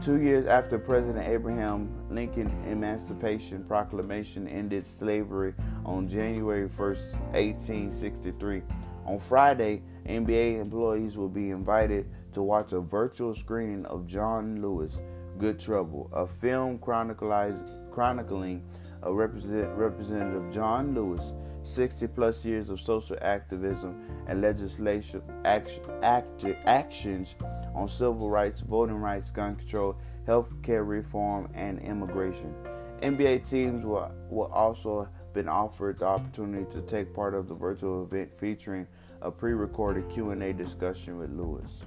Two 0.00 0.22
years 0.22 0.46
after 0.46 0.78
President 0.78 1.26
Abraham 1.26 1.90
Lincoln 2.08 2.50
Emancipation 2.66 3.64
Proclamation 3.64 4.46
ended 4.48 4.86
slavery 4.86 5.54
on 5.84 6.08
January 6.08 6.66
1, 6.66 6.70
1863, 6.70 8.62
on 9.08 9.18
Friday, 9.18 9.82
NBA 10.06 10.60
employees 10.60 11.16
will 11.16 11.30
be 11.30 11.50
invited 11.50 12.10
to 12.32 12.42
watch 12.42 12.72
a 12.72 12.80
virtual 12.80 13.34
screening 13.34 13.86
of 13.86 14.06
John 14.06 14.60
Lewis' 14.60 15.00
Good 15.38 15.58
Trouble, 15.58 16.10
a 16.12 16.26
film 16.26 16.78
chronicling 16.78 18.62
a 19.02 19.12
represent, 19.12 19.68
Representative 19.76 20.52
John 20.52 20.94
Lewis' 20.94 21.32
60 21.62 22.06
plus 22.08 22.44
years 22.44 22.70
of 22.70 22.80
social 22.80 23.16
activism 23.20 24.00
and 24.26 24.40
legislation 24.40 25.22
act, 25.44 25.80
actions 26.02 27.34
on 27.74 27.88
civil 27.88 28.30
rights, 28.30 28.60
voting 28.60 28.96
rights, 28.96 29.30
gun 29.30 29.56
control, 29.56 29.96
health 30.26 30.50
care 30.62 30.84
reform, 30.84 31.48
and 31.54 31.78
immigration. 31.80 32.54
NBA 33.02 33.48
teams 33.48 33.84
will, 33.84 34.10
will 34.28 34.50
also 34.52 35.08
been 35.32 35.48
offered 35.48 35.98
the 36.00 36.06
opportunity 36.06 36.64
to 36.70 36.80
take 36.82 37.14
part 37.14 37.34
of 37.34 37.48
the 37.48 37.54
virtual 37.54 38.02
event 38.04 38.30
featuring 38.38 38.86
a 39.22 39.30
pre-recorded 39.30 40.08
Q&A 40.10 40.52
discussion 40.52 41.18
with 41.18 41.30
Lewis. 41.30 41.82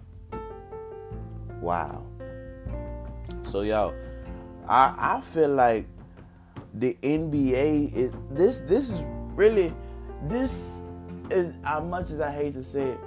Wow. 1.60 2.06
So 3.44 3.62
y'all, 3.62 3.94
I 4.68 5.18
I 5.18 5.22
feel 5.22 5.50
like 5.50 5.86
the 6.74 6.98
NBA 7.02 7.94
is 7.94 8.14
this 8.30 8.62
this 8.62 8.90
is 8.90 9.04
really 9.36 9.74
this 10.28 10.52
is 11.30 11.54
as 11.64 11.84
much 11.84 12.12
as 12.12 12.20
I 12.20 12.32
hate 12.32 12.54
to 12.56 12.64
say 12.64 12.84
it, 12.84 13.00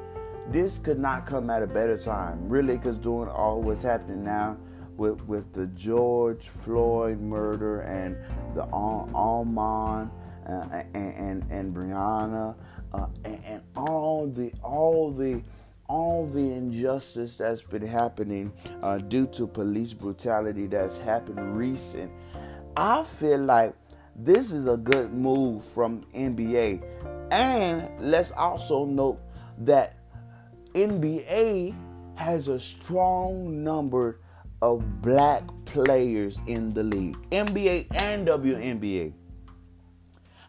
this 0.51 0.79
could 0.79 0.99
not 0.99 1.27
come 1.27 1.51
at 1.51 1.63
a 1.63 1.67
better 1.67 1.99
time. 1.99 2.49
Really, 2.49 2.77
because 2.77 2.99
doing 2.99 3.29
all 3.29 3.63
what's 3.63 3.83
happening 3.83 4.25
now 4.25 4.57
with 4.97 5.23
with 5.25 5.53
the 5.53 5.67
George 5.69 6.49
Floyd 6.49 7.21
murder 7.21 7.81
and 7.81 8.17
the 8.55 8.67
Ahmaud 8.67 10.11
uh, 10.49 10.83
and, 10.95 11.15
and 11.15 11.45
and 11.51 11.75
Breonna 11.75 12.55
uh, 12.93 13.07
and, 13.25 13.41
and 13.45 13.63
all 13.77 14.27
the 14.27 14.53
all 14.63 15.11
the 15.11 15.43
all 15.89 16.27
the 16.27 16.53
injustice 16.53 17.37
that's 17.37 17.63
been 17.63 17.87
happening 17.87 18.53
uh, 18.83 18.99
due 18.99 19.27
to 19.27 19.47
police 19.47 19.93
brutality 19.93 20.67
that's 20.67 20.99
happened 20.99 21.57
recent, 21.57 22.11
I 22.77 23.05
feel 23.05 23.39
like 23.39 23.75
this 24.17 24.51
is 24.51 24.67
a 24.67 24.77
good 24.77 25.13
move 25.13 25.65
from 25.65 26.03
NBA. 26.15 26.83
And 27.31 27.89
let's 28.01 28.33
also 28.33 28.85
note 28.85 29.21
that 29.59 29.97
NBA 30.75 31.75
has 32.17 32.49
a 32.49 32.59
strong 32.59 33.63
number 33.63 34.21
of 34.61 35.03
black 35.03 35.45
players 35.67 36.41
in 36.47 36.73
the 36.75 36.83
league. 36.83 37.17
NBA 37.31 37.87
and 38.03 38.27
WNBA 38.27 39.13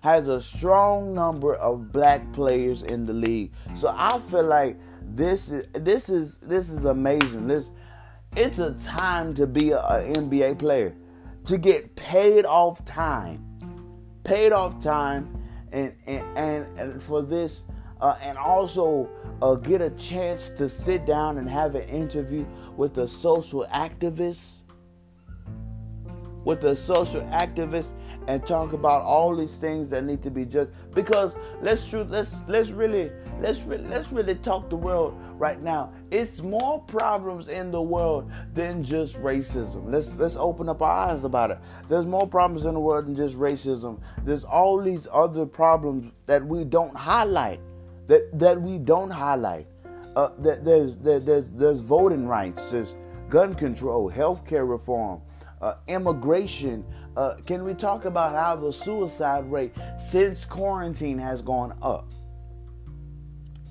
has 0.01 0.27
a 0.27 0.41
strong 0.41 1.13
number 1.13 1.55
of 1.55 1.91
black 1.91 2.31
players 2.33 2.83
in 2.83 3.05
the 3.05 3.13
league. 3.13 3.51
So 3.75 3.93
I 3.95 4.19
feel 4.19 4.43
like 4.43 4.77
this 5.01 5.51
is 5.51 5.67
this 5.73 6.09
is 6.09 6.37
this 6.37 6.69
is 6.69 6.85
amazing. 6.85 7.47
This 7.47 7.69
it's 8.35 8.59
a 8.59 8.73
time 8.83 9.33
to 9.35 9.47
be 9.47 9.71
an 9.71 9.79
NBA 9.79 10.57
player 10.59 10.95
to 11.45 11.57
get 11.57 11.95
paid 11.95 12.45
off 12.45 12.83
time, 12.85 13.43
paid 14.23 14.51
off 14.51 14.81
time, 14.81 15.37
and 15.71 15.93
and 16.07 16.37
and, 16.37 16.79
and 16.79 17.03
for 17.03 17.21
this, 17.21 17.63
uh, 18.01 18.17
and 18.21 18.37
also 18.37 19.09
uh, 19.41 19.55
get 19.55 19.81
a 19.81 19.91
chance 19.91 20.49
to 20.51 20.67
sit 20.67 21.05
down 21.05 21.37
and 21.37 21.47
have 21.47 21.75
an 21.75 21.87
interview 21.87 22.45
with 22.75 22.97
a 22.97 23.07
social 23.07 23.65
activist, 23.73 24.61
with 26.45 26.63
a 26.63 26.75
social 26.75 27.21
activist, 27.23 27.93
and 28.27 28.45
talk 28.47 28.71
about 28.73 29.01
all 29.01 29.35
these 29.35 29.55
things 29.55 29.89
that 29.89 30.05
need 30.05 30.23
to 30.23 30.31
be 30.31 30.45
just. 30.45 30.69
Because 30.93 31.35
let's 31.61 31.85
truth, 31.85 32.07
let's 32.09 32.35
let's 32.47 32.69
really 32.69 33.11
let's 33.41 33.61
re- 33.63 33.77
let's 33.77 34.11
really 34.11 34.35
talk 34.35 34.69
the 34.69 34.75
world 34.75 35.15
right 35.33 35.61
now. 35.61 35.91
It's 36.11 36.41
more 36.41 36.79
problems 36.81 37.47
in 37.47 37.71
the 37.71 37.81
world 37.81 38.31
than 38.53 38.83
just 38.83 39.21
racism. 39.21 39.91
Let's 39.91 40.15
let's 40.15 40.35
open 40.35 40.69
up 40.69 40.81
our 40.81 41.09
eyes 41.09 41.23
about 41.23 41.51
it. 41.51 41.57
There's 41.89 42.05
more 42.05 42.27
problems 42.27 42.65
in 42.65 42.73
the 42.73 42.79
world 42.79 43.07
than 43.07 43.15
just 43.15 43.37
racism. 43.37 43.99
There's 44.23 44.43
all 44.43 44.81
these 44.81 45.07
other 45.11 45.45
problems 45.45 46.11
that 46.27 46.45
we 46.45 46.63
don't 46.63 46.95
highlight. 46.95 47.59
That 48.07 48.29
that 48.39 48.61
we 48.61 48.77
don't 48.77 49.09
highlight. 49.09 49.67
Uh, 50.15 50.29
that 50.39 50.63
there's 50.63 50.95
there, 50.97 51.19
there's 51.19 51.49
there's 51.51 51.81
voting 51.81 52.27
rights. 52.27 52.69
There's 52.69 52.95
gun 53.29 53.55
control, 53.55 54.11
healthcare 54.11 54.69
reform, 54.69 55.21
uh, 55.61 55.75
immigration. 55.87 56.85
Uh, 57.15 57.35
can 57.45 57.63
we 57.63 57.73
talk 57.73 58.05
about 58.05 58.33
how 58.33 58.55
the 58.55 58.71
suicide 58.71 59.49
rate 59.51 59.73
since 59.99 60.45
quarantine 60.45 61.17
has 61.17 61.41
gone 61.41 61.77
up? 61.81 62.09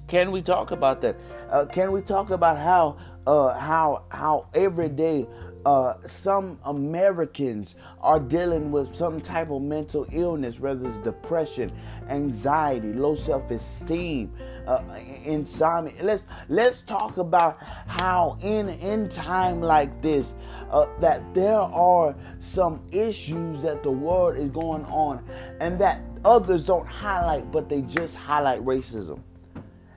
Can 0.06 0.30
we 0.30 0.42
talk 0.42 0.70
about 0.70 1.00
that? 1.02 1.16
Uh, 1.50 1.64
can 1.66 1.92
we 1.92 2.02
talk 2.02 2.30
about 2.30 2.58
how 2.58 2.96
uh, 3.26 3.58
how 3.58 4.04
how 4.10 4.48
every 4.54 4.88
day 4.88 5.26
uh, 5.64 5.94
some 6.06 6.58
Americans 6.64 7.74
are 8.00 8.20
dealing 8.20 8.70
with 8.70 8.94
some 8.94 9.20
type 9.20 9.50
of 9.50 9.62
mental 9.62 10.06
illness, 10.12 10.60
whether 10.60 10.86
it's 10.88 10.98
depression, 10.98 11.72
anxiety, 12.08 12.92
low 12.92 13.14
self-esteem, 13.14 14.32
uh, 14.66 14.82
insomnia. 15.24 15.92
Let's 16.02 16.26
let's 16.48 16.82
talk 16.82 17.16
about 17.16 17.62
how 17.86 18.38
in 18.42 18.68
in 18.68 19.08
time 19.08 19.60
like 19.60 20.02
this, 20.02 20.34
uh, 20.70 20.86
that 21.00 21.34
there 21.34 21.58
are 21.58 22.14
some 22.40 22.82
issues 22.92 23.62
that 23.62 23.82
the 23.82 23.90
world 23.90 24.36
is 24.36 24.50
going 24.50 24.84
on, 24.86 25.24
and 25.60 25.78
that 25.78 26.02
others 26.24 26.66
don't 26.66 26.86
highlight, 26.86 27.50
but 27.50 27.68
they 27.68 27.82
just 27.82 28.14
highlight 28.16 28.64
racism. 28.64 29.20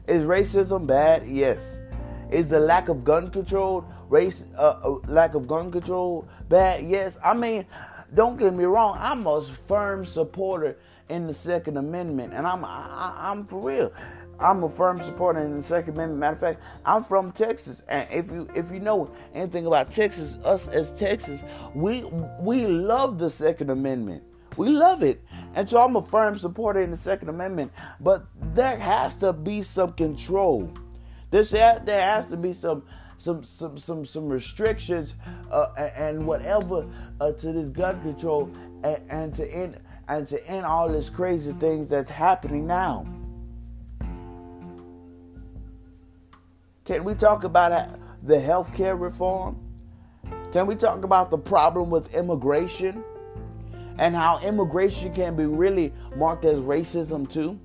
Is 0.08 0.24
racism 0.24 0.88
bad? 0.88 1.28
Yes. 1.28 1.80
Is 2.32 2.48
the 2.48 2.60
lack 2.60 2.90
of 2.90 3.04
gun 3.04 3.30
control, 3.30 3.86
race, 4.10 4.46
uh, 4.58 4.80
uh, 4.84 4.90
lack 5.08 5.34
of 5.34 5.48
gun 5.48 5.72
control 5.72 6.28
bad? 6.50 6.86
Yes. 6.86 7.18
I 7.24 7.34
mean, 7.34 7.66
don't 8.14 8.38
get 8.38 8.54
me 8.54 8.66
wrong. 8.66 8.98
I'm 9.00 9.26
a 9.28 9.44
firm 9.44 10.06
supporter 10.06 10.78
in 11.10 11.28
the 11.28 11.34
Second 11.34 11.78
Amendment, 11.78 12.34
and 12.34 12.46
I'm 12.46 12.64
I, 12.66 13.14
I'm 13.18 13.46
for 13.46 13.62
real. 13.62 13.94
I'm 14.40 14.64
a 14.64 14.70
firm 14.70 15.02
supporter 15.02 15.40
in 15.40 15.58
the 15.58 15.64
Second 15.64 15.96
Amendment. 15.96 16.20
Matter 16.20 16.34
of 16.34 16.40
fact, 16.40 16.62
I'm 16.86 17.04
from 17.04 17.32
Texas, 17.32 17.82
and 17.88 18.08
if 18.12 18.32
you 18.32 18.48
if 18.56 18.72
you 18.72 18.80
know 18.80 19.10
anything 19.34 19.66
about 19.66 19.92
Texas, 19.92 20.38
us 20.44 20.68
as 20.68 20.92
Texas, 20.94 21.42
we 21.74 22.04
we 22.40 22.68
love 22.68 23.20
the 23.20 23.30
Second 23.30 23.70
Amendment. 23.70 24.24
We 24.58 24.70
love 24.70 25.04
it. 25.04 25.24
And 25.54 25.70
so 25.70 25.82
I'm 25.82 25.96
a 25.96 26.02
firm 26.02 26.38
supporter 26.38 26.82
in 26.82 26.92
the 26.92 26.98
Second 26.98 27.30
Amendment, 27.30 27.72
but 28.00 28.26
there 28.54 28.78
has 28.78 29.16
to 29.16 29.32
be 29.32 29.62
some 29.62 29.94
control. 29.94 30.72
There's, 31.30 31.52
there 31.52 31.82
has 31.86 32.28
to 32.28 32.38
be 32.38 32.54
some 32.54 32.84
some 33.18 33.44
some 33.44 33.78
some 33.78 34.06
some 34.06 34.30
restrictions 34.30 35.16
uh, 35.52 35.68
and 35.78 36.26
whatever 36.26 36.86
uh, 37.20 37.32
to 37.32 37.52
this 37.52 37.70
gun 37.70 38.00
control 38.02 38.52
and, 38.84 39.02
and 39.10 39.36
to 39.36 39.52
end 39.52 39.78
and 40.08 40.28
to 40.28 40.48
end 40.48 40.66
all 40.66 40.88
this 40.88 41.10
crazy 41.10 41.52
things 41.54 41.88
that's 41.88 42.12
happening 42.12 42.68
now. 42.68 43.06
Can 46.86 47.04
we 47.04 47.16
talk 47.16 47.44
about 47.44 48.00
the 48.24 48.36
healthcare 48.36 48.98
reform? 48.98 49.60
Can 50.54 50.68
we 50.68 50.76
talk 50.76 51.04
about 51.04 51.32
the 51.32 51.38
problem 51.38 51.90
with 51.90 52.14
immigration? 52.16 53.04
and 54.00 54.16
how 54.16 54.40
immigration 54.40 55.14
can 55.14 55.36
be 55.36 55.46
really 55.46 55.94
marked 56.16 56.46
as 56.46 56.60
racism 56.60 57.30
too 57.30 57.60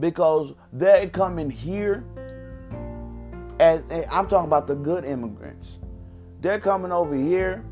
because 0.00 0.52
they're 0.72 1.08
coming 1.08 1.48
here 1.48 2.04
i'm 3.60 4.26
talking 4.28 4.46
about 4.46 4.66
the 4.66 4.74
good 4.74 5.04
immigrants 5.04 5.78
they're 6.40 6.60
coming 6.60 6.92
over 6.92 7.14
here 7.14 7.64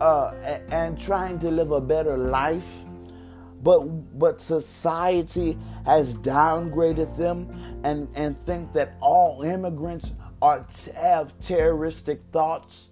uh, 0.00 0.32
and, 0.44 0.72
and 0.72 1.00
trying 1.00 1.38
to 1.38 1.50
live 1.50 1.70
a 1.72 1.80
better 1.80 2.16
life 2.16 2.84
but 3.62 3.80
but 4.18 4.40
society 4.40 5.58
has 5.84 6.16
downgraded 6.18 7.16
them 7.16 7.80
and 7.84 8.08
and 8.16 8.38
think 8.46 8.72
that 8.72 8.94
all 9.00 9.42
immigrants 9.42 10.12
are 10.40 10.64
have 10.94 11.38
terroristic 11.40 12.20
thoughts 12.32 12.90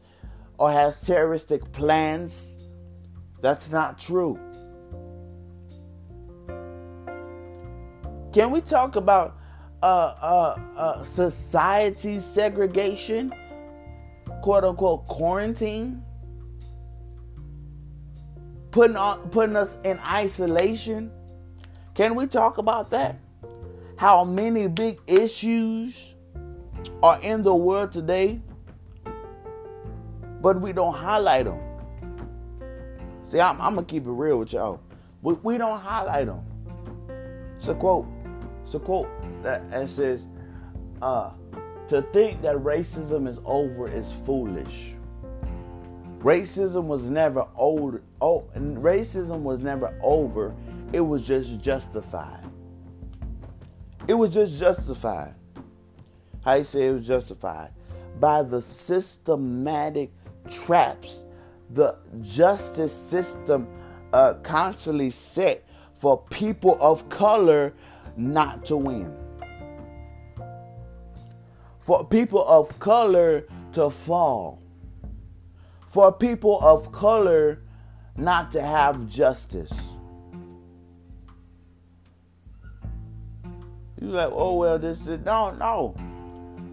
or 0.59 0.73
has 0.73 1.01
terroristic 1.03 1.71
plans 1.73 2.57
that's 3.41 3.71
not 3.71 3.99
true. 3.99 4.39
Can 8.33 8.51
we 8.51 8.61
talk 8.61 8.97
about 8.97 9.37
uh, 9.83 9.87
uh, 9.87 10.61
uh, 10.77 11.05
society 11.05 12.21
segregation, 12.21 13.33
quote 14.43 14.65
unquote 14.65 15.07
quarantine, 15.07 16.03
putting 18.71 18.97
on, 18.97 19.29
putting 19.31 19.57
us 19.57 19.77
in 19.85 19.99
isolation? 20.01 21.11
Can 21.95 22.15
we 22.15 22.27
talk 22.27 22.59
about 22.59 22.91
that? 22.91 23.19
How 23.97 24.25
many 24.25 24.69
big 24.69 25.01
issues 25.07 26.15
are 27.03 27.21
in 27.23 27.43
the 27.43 27.55
world 27.55 27.93
today, 27.93 28.41
but 30.41 30.61
we 30.61 30.73
don't 30.73 30.95
highlight 30.95 31.45
them. 31.47 31.61
See, 33.23 33.41
I'm, 33.41 33.61
I'm, 33.61 33.75
gonna 33.75 33.87
keep 33.87 34.07
it 34.07 34.11
real 34.11 34.39
with 34.39 34.53
y'all. 34.53 34.81
We, 35.23 35.35
we 35.43 35.59
don't 35.59 35.81
highlight 35.81 36.27
them. 36.27 36.41
It's 37.57 37.69
a 37.69 37.75
quote. 37.75 38.07
It's 38.65 38.75
a 38.75 38.79
quote 38.79 39.09
that, 39.47 39.71
that 39.71 39.89
says, 39.89 40.27
uh, 41.01 41.31
"To 41.89 42.03
think 42.13 42.43
that 42.43 42.57
racism 42.57 43.29
is 43.29 43.39
over 43.45 43.89
is 43.89 44.13
foolish. 44.13 44.95
Racism 46.19 46.85
was 46.85 47.09
never 47.09 47.47
old. 47.57 48.01
Oh, 48.21 48.45
racism 48.55 49.43
was 49.43 49.61
never 49.61 49.97
over. 50.03 50.55
It 50.93 51.01
was 51.01 51.23
just 51.23 51.61
justified. 51.61 52.45
It 54.09 54.15
was 54.15 54.35
just 54.35 54.59
justified. 54.59 55.35
How 56.45 56.55
you 56.55 56.65
say 56.65 56.89
it 56.89 56.93
was 56.93 57.07
justified? 57.07 57.71
By 58.19 58.43
the 58.43 58.63
systematic 58.63 60.13
traps 60.49 61.25
the 61.71 61.97
justice 62.21 62.95
system 62.95 63.67
uh, 64.13 64.35
constantly 64.43 65.11
set 65.11 65.65
for 65.97 66.23
people 66.31 66.77
of 66.81 67.09
color 67.09 67.73
not 68.17 68.65
to 68.67 68.77
win. 68.77 69.15
For 71.87 72.05
people 72.05 72.45
of 72.45 72.77
color 72.81 73.45
to 73.75 73.91
fall. 73.91 74.61
For 75.87 76.11
people 76.11 76.59
of 76.61 76.91
color 76.91 77.61
not 78.17 78.51
to 78.53 78.61
have 78.61 79.09
justice. 79.09 79.71
You 84.01 84.09
like, 84.09 84.33
oh 84.33 84.57
well, 84.57 84.81
this 84.81 85.07
is 85.07 85.21
no, 85.25 85.53
no. 85.53 85.95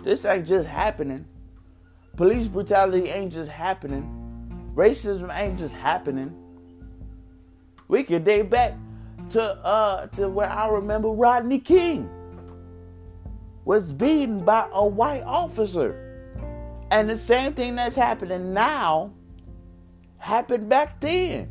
This 0.04 0.26
ain't 0.26 0.47
just 0.47 0.67
happening. 0.67 1.28
Police 2.17 2.47
brutality 2.47 3.10
ain't 3.10 3.34
just 3.34 3.52
happening. 3.52 4.73
Racism 4.73 5.32
ain't 5.38 5.60
just 5.60 5.76
happening. 5.76 6.36
We 7.88 8.02
could 8.02 8.23
date 8.23 8.49
back 8.49 8.73
to 9.30 9.43
uh 9.43 10.08
to 10.08 10.28
where 10.28 10.49
I 10.49 10.69
remember 10.69 11.10
Rodney 11.10 11.60
King 11.60 12.10
was 13.65 13.91
beaten 13.91 14.45
by 14.45 14.67
a 14.73 14.86
white 14.86 15.23
officer. 15.23 15.99
And 16.91 17.10
the 17.10 17.17
same 17.17 17.54
thing 17.54 17.76
that's 17.76 17.95
happening 17.95 18.54
now 18.54 19.13
happened 20.17 20.69
back 20.69 20.99
then. 20.99 21.49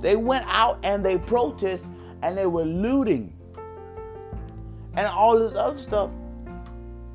They 0.00 0.16
went 0.16 0.46
out 0.48 0.80
and 0.84 1.04
they 1.04 1.18
protested 1.18 1.90
and 2.22 2.36
they 2.38 2.46
were 2.46 2.64
looting. 2.64 3.34
and 4.96 5.06
all 5.06 5.38
this 5.38 5.56
other 5.56 5.78
stuff 5.78 6.12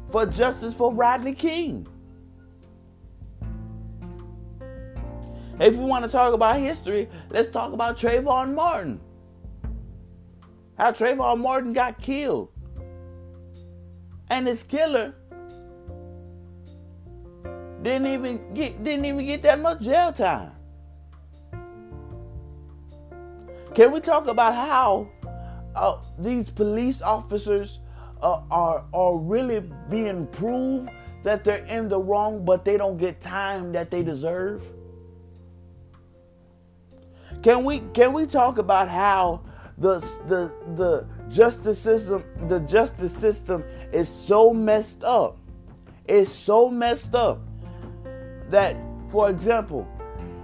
for 0.09 0.25
justice 0.25 0.75
for 0.75 0.93
Rodney 0.93 1.33
King. 1.33 1.87
If 5.59 5.75
we 5.75 5.85
want 5.85 6.05
to 6.05 6.11
talk 6.11 6.33
about 6.33 6.59
history, 6.59 7.09
let's 7.29 7.49
talk 7.49 7.73
about 7.73 7.97
Trayvon 7.97 8.53
Martin. 8.55 9.01
How 10.77 10.91
Trayvon 10.91 11.39
Martin 11.39 11.73
got 11.73 11.99
killed. 12.01 12.52
And 14.29 14.47
his 14.47 14.63
killer 14.63 15.13
didn't 17.81 18.07
even 18.07 18.53
get 18.53 18.83
didn't 18.83 19.05
even 19.05 19.25
get 19.25 19.43
that 19.43 19.59
much 19.59 19.81
jail 19.81 20.13
time. 20.13 20.51
Can 23.75 23.91
we 23.91 23.99
talk 23.99 24.27
about 24.27 24.53
how 24.53 25.09
uh, 25.75 25.97
these 26.17 26.49
police 26.49 27.01
officers 27.01 27.79
uh, 28.21 28.41
are 28.49 28.85
are 28.93 29.17
really 29.17 29.61
being 29.89 30.27
proved 30.27 30.89
that 31.23 31.43
they're 31.43 31.65
in 31.65 31.89
the 31.89 31.99
wrong, 31.99 32.45
but 32.45 32.63
they 32.63 32.77
don't 32.77 32.97
get 32.97 33.19
time 33.19 33.71
that 33.73 33.91
they 33.91 34.03
deserve? 34.03 34.67
Can 37.41 37.65
we 37.65 37.79
can 37.93 38.13
we 38.13 38.25
talk 38.25 38.57
about 38.57 38.87
how 38.87 39.41
the 39.77 39.99
the 40.27 40.53
the 40.75 41.05
justice 41.33 41.79
system 41.79 42.23
the 42.47 42.59
justice 42.61 43.15
system 43.15 43.63
is 43.91 44.07
so 44.09 44.53
messed 44.53 45.03
up? 45.03 45.37
It's 46.05 46.31
so 46.31 46.69
messed 46.69 47.15
up 47.15 47.41
that, 48.49 48.75
for 49.09 49.29
example, 49.29 49.87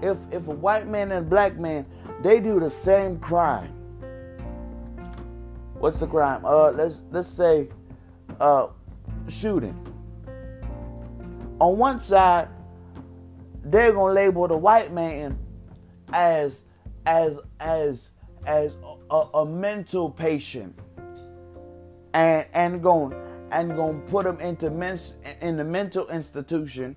if 0.02 0.18
if 0.32 0.48
a 0.48 0.52
white 0.52 0.88
man 0.88 1.12
and 1.12 1.30
black 1.30 1.58
man 1.58 1.86
they 2.22 2.40
do 2.40 2.60
the 2.60 2.70
same 2.70 3.20
crime. 3.20 3.74
What's 5.76 6.00
the 6.00 6.08
crime? 6.08 6.44
Uh, 6.44 6.72
let's 6.72 7.04
let's 7.12 7.30
say, 7.30 7.70
uh, 8.40 8.68
shooting. 9.30 9.76
On 11.60 11.78
one 11.78 12.02
side, 12.02 12.50
they're 13.64 13.94
gonna 13.94 14.14
label 14.14 14.48
the 14.48 14.58
white 14.58 14.92
man 14.92 15.38
as 16.12 16.62
as 17.06 17.38
as 17.60 18.10
as 18.46 18.76
a, 19.10 19.16
a 19.34 19.46
mental 19.46 20.10
patient 20.10 20.78
and 22.14 22.46
and 22.54 22.82
going 22.82 23.14
and 23.52 23.76
going 23.76 24.02
to 24.02 24.12
put 24.12 24.26
them 24.26 24.40
into 24.40 24.70
men, 24.70 25.00
in 25.42 25.58
the 25.58 25.64
mental 25.64 26.08
institution. 26.10 26.96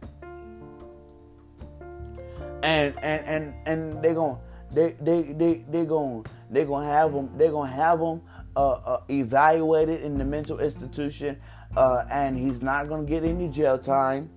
And 2.63 2.95
and 3.03 3.27
and 3.27 3.55
and 3.67 4.05
they're 4.05 4.15
going 4.15 4.39
they 4.71 4.97
they 5.01 5.23
they 5.23 5.65
they 5.69 5.85
going 5.85 6.25
they 6.51 6.65
going 6.65 6.87
to 6.87 6.93
have 6.93 7.13
them 7.13 7.31
they're 7.37 7.51
going 7.51 7.71
to 7.71 7.77
have 7.77 7.99
them 7.99 8.23
uh, 8.55 8.71
uh, 8.71 9.03
evaluated 9.09 10.03
in 10.03 10.17
the 10.17 10.25
mental 10.25 10.61
institution 10.61 11.41
uh, 11.77 12.05
and 12.11 12.39
he's 12.39 12.63
not 12.63 12.89
going 12.89 13.05
to 13.05 13.11
get 13.11 13.25
any 13.25 13.49
jail 13.49 13.79
time. 13.79 14.31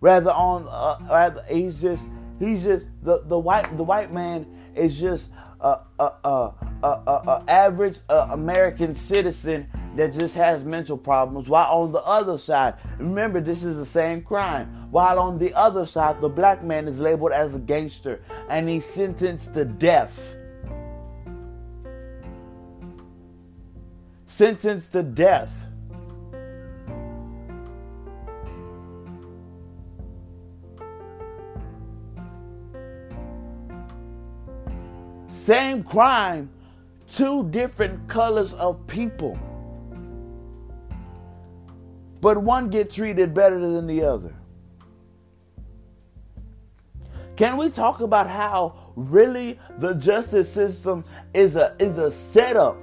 Rather 0.00 0.30
on 0.30 0.66
uh, 0.70 0.96
rather 1.10 1.42
he's 1.48 1.80
just 1.80 2.06
He's 2.42 2.64
just 2.64 2.88
the 3.02 3.22
the 3.24 3.38
white 3.38 3.76
the 3.76 3.84
white 3.84 4.12
man 4.12 4.46
is 4.74 5.00
just 5.00 5.30
a 5.60 5.78
a 5.98 6.10
a, 6.24 6.52
a, 6.82 6.88
a 6.88 7.44
average 7.48 7.98
uh, 8.08 8.28
American 8.30 8.94
citizen 8.94 9.68
that 9.96 10.12
just 10.12 10.34
has 10.34 10.64
mental 10.64 10.96
problems. 10.96 11.48
While 11.48 11.70
on 11.72 11.92
the 11.92 12.00
other 12.00 12.38
side, 12.38 12.74
remember 12.98 13.40
this 13.40 13.64
is 13.64 13.76
the 13.76 13.86
same 13.86 14.22
crime. 14.22 14.90
While 14.90 15.18
on 15.18 15.38
the 15.38 15.54
other 15.54 15.86
side, 15.86 16.20
the 16.20 16.28
black 16.28 16.62
man 16.62 16.88
is 16.88 17.00
labeled 17.00 17.32
as 17.32 17.54
a 17.54 17.58
gangster 17.58 18.22
and 18.48 18.68
he's 18.68 18.84
sentenced 18.84 19.54
to 19.54 19.64
death. 19.64 20.34
Sentenced 24.26 24.92
to 24.92 25.02
death. 25.02 25.66
Same 35.42 35.82
crime, 35.82 36.50
two 37.08 37.48
different 37.50 38.06
colors 38.06 38.52
of 38.52 38.86
people. 38.86 39.36
But 42.20 42.38
one 42.38 42.70
get 42.70 42.90
treated 42.90 43.34
better 43.34 43.58
than 43.58 43.88
the 43.88 44.04
other. 44.04 44.36
Can 47.34 47.56
we 47.56 47.70
talk 47.70 47.98
about 47.98 48.28
how 48.28 48.92
really 48.94 49.58
the 49.78 49.94
justice 49.94 50.48
system 50.48 51.04
is 51.34 51.56
a 51.56 51.74
is 51.80 51.98
a 51.98 52.12
setup 52.12 52.76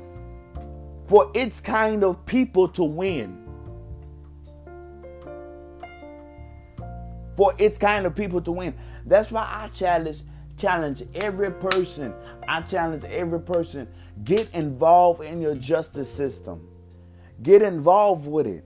for 1.06 1.32
its 1.34 1.62
kind 1.62 2.04
of 2.04 2.26
people 2.26 2.68
to 2.68 2.84
win? 2.84 3.38
For 7.38 7.54
its 7.58 7.78
kind 7.78 8.06
of 8.06 8.14
people 8.16 8.42
to 8.42 8.52
win. 8.52 8.76
That's 9.06 9.32
why 9.32 9.48
I 9.50 9.70
challenge 9.70 10.24
challenge 10.60 11.04
every 11.16 11.52
person. 11.52 12.14
I 12.48 12.62
challenge 12.62 13.04
every 13.06 13.40
person. 13.40 13.88
Get 14.24 14.54
involved 14.54 15.24
in 15.24 15.42
your 15.42 15.56
justice 15.56 16.12
system. 16.12 16.68
Get 17.42 17.62
involved 17.62 18.28
with 18.28 18.48
it. 18.48 18.66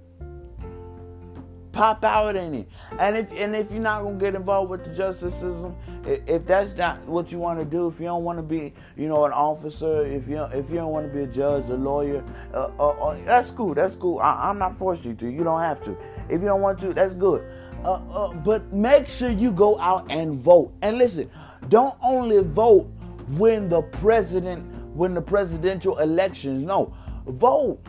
Pop 1.71 2.03
out 2.03 2.35
in 2.35 2.53
it. 2.53 2.69
And 2.99 3.17
if 3.17 3.31
and 3.33 3.55
if 3.55 3.71
you're 3.71 3.81
not 3.81 4.03
gonna 4.03 4.19
get 4.19 4.35
involved 4.35 4.69
with 4.69 4.83
the 4.83 4.93
justice 4.93 5.33
system, 5.33 5.75
if 6.05 6.45
that's 6.45 6.75
not 6.77 7.03
what 7.07 7.31
you 7.31 7.39
want 7.39 7.57
to 7.57 7.65
do, 7.65 7.87
if 7.87 7.99
you 7.99 8.05
don't 8.05 8.23
want 8.23 8.37
to 8.37 8.43
be, 8.43 8.73
you 8.95 9.07
know, 9.07 9.25
an 9.25 9.31
officer, 9.31 10.05
if 10.05 10.27
you 10.27 10.43
if 10.53 10.69
you 10.69 10.75
don't 10.75 10.91
want 10.91 11.07
to 11.07 11.13
be 11.13 11.23
a 11.23 11.27
judge, 11.27 11.69
a 11.69 11.75
lawyer, 11.75 12.23
uh, 12.53 12.69
uh, 12.77 12.89
uh, 12.89 13.25
that's 13.25 13.49
cool. 13.49 13.73
That's 13.73 13.95
cool. 13.95 14.19
I, 14.19 14.51
am 14.51 14.59
not 14.59 14.75
forcing 14.75 15.11
you 15.11 15.17
to. 15.17 15.31
You 15.31 15.43
don't 15.43 15.61
have 15.61 15.81
to. 15.85 15.97
If 16.29 16.41
you 16.41 16.47
don't 16.47 16.61
want 16.61 16.79
to, 16.81 16.93
that's 16.93 17.15
good. 17.15 17.43
Uh, 17.83 17.93
uh, 18.13 18.33
but 18.35 18.71
make 18.71 19.09
sure 19.09 19.29
you 19.29 19.51
go 19.51 19.77
out 19.79 20.09
and 20.11 20.35
vote. 20.35 20.73
And 20.81 20.97
listen, 20.97 21.29
don't 21.69 21.95
only 22.01 22.39
vote 22.39 22.89
when 23.37 23.69
the 23.69 23.81
president, 23.81 24.63
when 24.95 25.13
the 25.13 25.21
presidential 25.21 25.97
elections. 25.99 26.65
No, 26.65 26.93
vote 27.25 27.79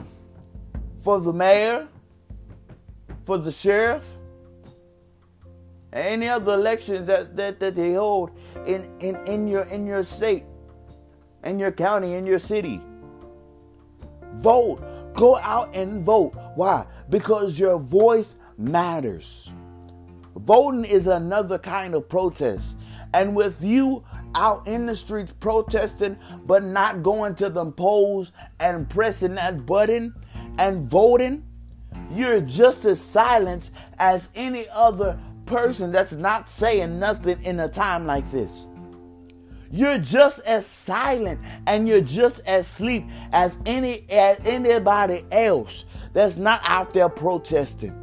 for 0.97 1.21
the 1.21 1.33
mayor, 1.33 1.89
for 3.25 3.39
the 3.39 3.53
sheriff, 3.53 4.17
any 5.93 6.29
other 6.29 6.55
elections 6.55 7.07
that, 7.07 7.37
that, 7.37 7.61
that 7.61 7.75
they 7.75 7.95
hold 7.95 8.31
in, 8.67 8.91
in, 9.01 9.17
in 9.27 9.47
your 9.47 9.63
in 9.65 9.87
your 9.87 10.03
state, 10.03 10.45
in 11.45 11.59
your 11.59 11.73
county, 11.73 12.15
in 12.15 12.27
your 12.27 12.39
city. 12.39 12.81
Vote. 14.35 14.83
Go 15.15 15.37
out 15.37 15.77
and 15.77 16.05
vote. 16.05 16.35
Why? 16.57 16.85
Because 17.09 17.57
your 17.57 17.79
voice 17.79 18.35
matters. 18.59 19.53
Voting 20.35 20.85
is 20.85 21.07
another 21.07 21.57
kind 21.57 21.95
of 21.95 22.09
protest. 22.09 22.77
And 23.15 23.37
with 23.37 23.63
you 23.63 24.05
out 24.35 24.67
in 24.67 24.87
the 24.87 24.97
streets 24.97 25.33
protesting, 25.39 26.19
but 26.45 26.65
not 26.65 27.05
going 27.05 27.37
to 27.37 27.49
the 27.49 27.65
polls 27.65 28.33
and 28.59 28.91
pressing 28.91 29.37
that 29.37 29.65
button 29.65 30.15
and 30.59 30.83
voting, 30.83 31.47
you're 32.11 32.41
just 32.41 32.85
as 32.85 33.01
silent 33.01 33.71
as 33.99 34.31
any 34.35 34.67
other 34.69 35.17
person 35.47 35.93
that's 35.93 36.13
not 36.13 36.49
saying 36.49 36.99
nothing 36.99 37.41
in 37.45 37.61
a 37.61 37.69
time 37.69 38.05
like 38.05 38.29
this. 38.33 38.67
You're 39.71 39.99
just 39.99 40.41
as 40.41 40.67
silent 40.67 41.41
and 41.69 41.89
you're 41.89 42.01
just 42.01 42.41
as 42.49 42.67
sleep 42.67 43.05
as 43.33 43.59
any 43.65 44.09
as 44.11 44.41
anybody 44.45 45.25
else 45.31 45.85
that's 46.13 46.37
not 46.37 46.61
out 46.65 46.93
there 46.93 47.09
protesting. 47.09 48.01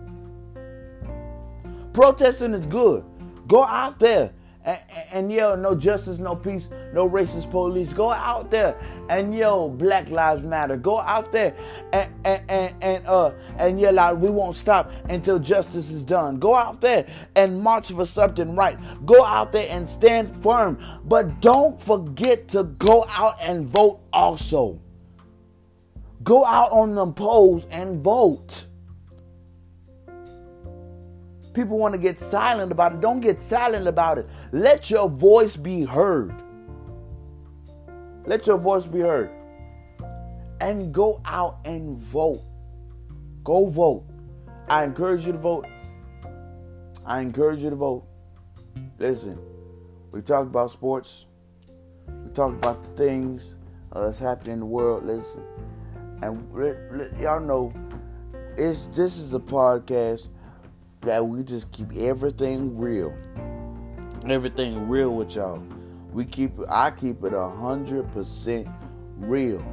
Protesting 1.92 2.54
is 2.54 2.66
good. 2.66 3.04
Go 3.48 3.64
out 3.64 4.00
there 4.00 4.32
and, 4.64 4.80
and, 5.12 5.32
yell 5.32 5.58
no 5.58 5.74
justice, 5.76 6.18
no 6.18 6.36
peace, 6.36 6.70
no 6.94 7.10
racist 7.10 7.50
police. 7.50 7.94
Go 7.94 8.12
out 8.12 8.52
there 8.52 8.76
and 9.10 9.36
yell 9.36 9.70
Black 9.70 10.10
Lives 10.10 10.44
Matter. 10.44 10.78
Go 10.78 11.00
out 11.00 11.32
there 11.32 11.56
and 11.94 12.12
and 12.26 12.44
and, 12.50 12.76
and 12.84 13.08
uh 13.08 13.32
and 13.58 13.80
yell 13.80 13.98
out 13.98 14.20
we 14.20 14.30
won't 14.30 14.56
stop 14.56 14.92
until 15.10 15.40
justice 15.40 15.90
is 15.90 16.04
done. 16.04 16.38
Go 16.40 16.56
out 16.56 16.82
there 16.82 17.08
and 17.36 17.60
march 17.60 17.92
for 17.92 18.06
something 18.06 18.56
right. 18.56 18.78
Go 19.06 19.24
out 19.24 19.52
there 19.52 19.68
and 19.70 19.90
stand 19.90 20.30
firm. 20.44 20.78
But 21.06 21.42
don't 21.42 21.82
forget 21.82 22.48
to 22.50 22.64
go 22.64 23.06
out 23.10 23.38
and 23.42 23.68
vote 23.68 24.02
also. 24.14 24.80
Go 26.24 26.46
out 26.46 26.72
on 26.72 26.94
the 26.94 27.08
polls 27.08 27.66
and 27.72 28.04
vote. 28.04 28.68
People 31.54 31.78
want 31.78 31.94
to 31.94 31.98
get 31.98 32.20
silent 32.20 32.72
about 32.72 32.94
it. 32.94 33.02
Don't 33.02 33.20
get 33.20 33.42
silent 33.42 33.88
about 33.88 34.18
it. 34.18 34.30
Let 34.52 34.90
your 34.90 35.10
voice 35.10 35.56
be 35.56 35.84
heard. 35.84 36.34
Let 38.26 38.48
your 38.48 38.58
voice 38.58 38.86
be 38.86 39.00
heard. 39.00 39.30
And 40.62 40.94
go 40.94 41.22
out 41.26 41.60
and 41.66 41.98
vote. 41.98 42.44
Go 43.44 43.68
vote. 43.68 44.06
I 44.70 44.86
encourage 44.86 45.26
you 45.26 45.34
to 45.34 45.38
vote. 45.38 45.66
I 47.06 47.20
encourage 47.22 47.64
you 47.64 47.70
to 47.72 47.76
vote. 47.76 48.08
Listen, 49.00 49.38
we 50.12 50.22
talked 50.22 50.48
about 50.48 50.72
sports. 50.72 51.26
We 52.08 52.32
talked 52.34 52.56
about 52.56 52.82
the 52.84 52.90
things 52.90 53.56
that's 53.94 54.20
happening 54.20 54.54
in 54.54 54.60
the 54.60 54.66
world. 54.66 55.06
Listen, 55.06 55.44
And 56.22 57.20
y'all 57.20 57.40
know, 57.40 57.74
it's 58.56 58.86
this 58.88 59.18
is 59.18 59.34
a 59.34 59.40
podcast 59.40 60.30
that 61.02 61.26
we 61.26 61.44
just 61.44 61.72
keep 61.72 61.92
everything 61.96 62.78
real, 62.78 63.16
everything 64.30 64.88
real 64.88 65.14
with 65.16 65.36
y'all. 65.36 65.64
We 66.12 66.26
keep 66.26 66.52
I 66.70 66.92
keep 66.92 67.24
it 67.24 67.34
a 67.34 67.50
hundred 67.50 68.12
percent 68.12 68.68
real. 69.18 69.66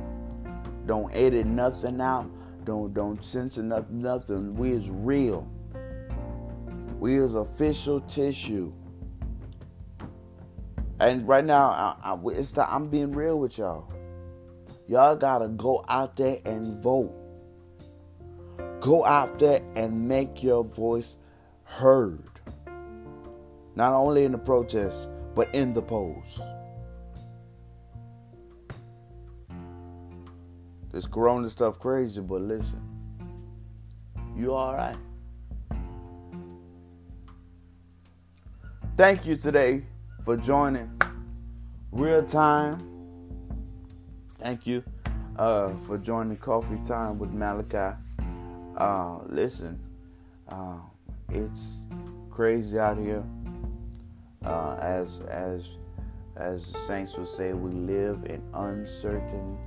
Don't 0.87 1.15
edit 1.15 1.47
nothing 1.47 2.01
out. 2.01 2.31
Don't 2.65 2.95
don't 2.95 3.25
censor 3.25 3.63
nothing. 3.63 4.01
Nothing. 4.01 4.55
We 4.55 4.73
is 4.73 4.89
real. 4.89 5.49
We 6.99 7.19
is 7.19 7.35
official 7.35 8.01
tissue. 8.03 8.73
And 11.01 11.29
right 11.29 11.45
now, 11.45 11.71
I, 11.71 12.13
I, 12.13 12.19
it's 12.33 12.51
the, 12.53 12.69
I'm 12.69 12.89
being 12.89 13.13
real 13.13 13.39
with 13.39 13.59
y'all. 13.59 13.93
Y'all 14.89 15.15
gotta 15.15 15.49
go 15.49 15.85
out 15.89 16.17
there 16.17 16.39
and 16.45 16.83
vote. 16.83 17.15
Go 18.81 19.05
out 19.05 19.39
there 19.39 19.61
and 19.77 20.09
make 20.09 20.43
your 20.43 20.65
voice 20.65 21.17
heard. 21.69 22.25
Not 23.77 23.93
only 23.93 24.25
in 24.25 24.33
the 24.33 24.39
protests, 24.39 25.07
but 25.35 25.55
in 25.55 25.73
the 25.73 25.83
polls. 25.83 26.41
This 30.91 31.07
corona 31.07 31.49
stuff 31.51 31.79
crazy, 31.79 32.21
but 32.21 32.41
listen. 32.41 32.83
You 34.37 34.53
alright. 34.53 34.97
Thank 38.97 39.27
you 39.27 39.37
today 39.37 39.85
for 40.25 40.37
joining 40.37 40.91
Real 41.93 42.25
Time. 42.25 42.85
Thank 44.39 44.67
you 44.67 44.83
uh, 45.37 45.71
for 45.87 45.99
joining 45.99 46.37
Coffee 46.37 46.81
Time 46.85 47.19
with 47.19 47.31
Malachi. 47.31 47.97
Uh, 48.77 49.19
listen, 49.27 49.79
uh, 50.49 50.79
it's 51.33 51.87
crazy 52.31 52.79
out 52.79 52.99
here. 52.99 53.25
Uh, 54.45 54.79
as 54.81 55.21
as 55.29 55.69
as 56.37 56.73
the 56.73 56.79
saints 56.79 57.17
would 57.17 57.29
say, 57.29 57.53
we 57.53 57.73
live 57.73 58.25
in 58.27 58.43
uncertain 58.55 59.59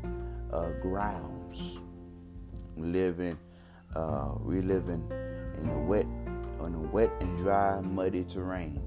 uh, 0.52 0.70
grounds. 0.82 1.80
We 2.76 2.88
live 2.88 3.20
in 3.20 3.38
uh, 3.96 4.36
we 4.42 4.62
live 4.62 4.88
in 4.88 5.04
in 5.62 5.70
a 5.70 5.80
wet 5.82 6.06
on 6.60 6.74
a 6.74 6.92
wet 6.92 7.12
and 7.20 7.38
dry, 7.38 7.80
muddy 7.82 8.24
terrain. 8.24 8.82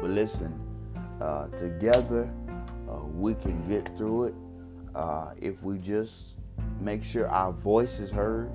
But 0.00 0.10
listen, 0.10 0.58
uh, 1.20 1.48
together 1.48 2.28
uh, 2.88 3.04
we 3.04 3.34
can 3.34 3.68
get 3.68 3.88
through 3.96 4.24
it 4.24 4.34
uh, 4.94 5.32
if 5.40 5.62
we 5.62 5.78
just 5.78 6.34
make 6.80 7.04
sure 7.04 7.28
our 7.28 7.52
voice 7.52 8.00
is 8.00 8.10
heard 8.10 8.50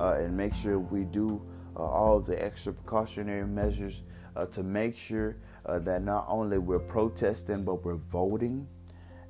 and 0.00 0.36
make 0.36 0.54
sure 0.54 0.78
we 0.78 1.04
do 1.04 1.40
all 1.76 2.20
the 2.20 2.42
extra 2.42 2.72
precautionary 2.72 3.46
measures 3.46 4.02
uh, 4.36 4.46
to 4.46 4.62
make 4.62 4.96
sure 4.96 5.36
that 5.66 6.02
not 6.02 6.26
only 6.28 6.58
we're 6.58 6.78
protesting 6.78 7.64
but 7.64 7.84
we're 7.84 7.96
voting 7.96 8.66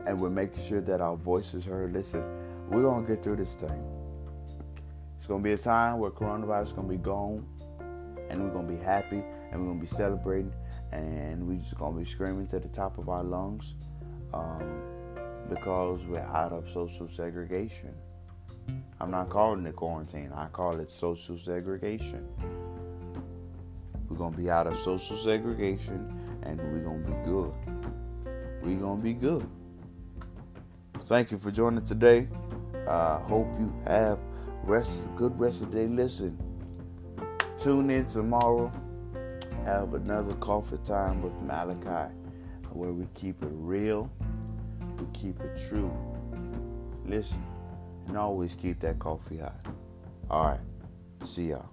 and 0.06 0.20
we're 0.20 0.30
making 0.30 0.62
sure 0.62 0.80
that 0.80 1.00
our 1.00 1.16
voice 1.16 1.54
is 1.54 1.64
heard. 1.64 1.92
Listen, 1.92 2.22
we're 2.68 2.82
gonna 2.82 3.06
get 3.06 3.22
through 3.22 3.36
this 3.36 3.54
thing. 3.54 3.84
It's 5.18 5.26
gonna 5.26 5.42
be 5.42 5.52
a 5.52 5.58
time 5.58 5.98
where 5.98 6.10
coronavirus 6.10 6.66
is 6.66 6.72
gonna 6.72 6.88
be 6.88 6.96
gone, 6.96 7.46
and 8.28 8.42
we're 8.42 8.50
gonna 8.50 8.68
be 8.68 8.82
happy, 8.82 9.22
and 9.50 9.60
we're 9.60 9.68
gonna 9.68 9.80
be 9.80 9.86
celebrating, 9.86 10.52
and 10.92 11.46
we're 11.46 11.58
just 11.58 11.76
gonna 11.78 11.98
be 11.98 12.04
screaming 12.04 12.46
to 12.48 12.58
the 12.58 12.68
top 12.68 12.98
of 12.98 13.08
our 13.08 13.24
lungs 13.24 13.74
um, 14.34 14.82
because 15.48 16.04
we're 16.04 16.20
out 16.20 16.52
of 16.52 16.68
social 16.68 17.08
segregation. 17.08 17.94
I'm 19.00 19.10
not 19.10 19.28
calling 19.28 19.66
it 19.66 19.76
quarantine. 19.76 20.32
I 20.34 20.46
call 20.46 20.80
it 20.80 20.90
social 20.90 21.36
segregation. 21.36 22.26
We're 24.08 24.16
gonna 24.16 24.36
be 24.36 24.50
out 24.50 24.66
of 24.66 24.78
social 24.78 25.16
segregation, 25.16 26.38
and 26.42 26.58
we're 26.58 26.84
gonna 26.84 26.98
be 26.98 27.30
good. 27.30 27.52
We're 28.62 28.80
gonna 28.80 29.02
be 29.02 29.12
good. 29.12 29.46
Thank 31.06 31.30
you 31.30 31.38
for 31.38 31.50
joining 31.50 31.84
today. 31.84 32.28
I 32.86 32.90
uh, 32.90 33.18
hope 33.20 33.48
you 33.58 33.74
have 33.86 34.18
rest 34.62 35.00
good 35.16 35.38
rest 35.38 35.62
of 35.62 35.70
the 35.70 35.78
day. 35.78 35.86
Listen, 35.86 36.38
tune 37.58 37.90
in 37.90 38.06
tomorrow. 38.06 38.72
Have 39.64 39.94
another 39.94 40.34
coffee 40.34 40.78
time 40.84 41.22
with 41.22 41.32
Malachi, 41.42 42.12
where 42.70 42.92
we 42.92 43.06
keep 43.14 43.42
it 43.42 43.52
real, 43.52 44.10
we 44.98 45.06
keep 45.12 45.40
it 45.40 45.60
true. 45.68 45.90
Listen, 47.06 47.42
and 48.08 48.16
always 48.16 48.54
keep 48.54 48.80
that 48.80 48.98
coffee 48.98 49.38
hot. 49.38 49.66
All 50.30 50.46
right, 50.46 50.60
see 51.24 51.50
y'all. 51.50 51.70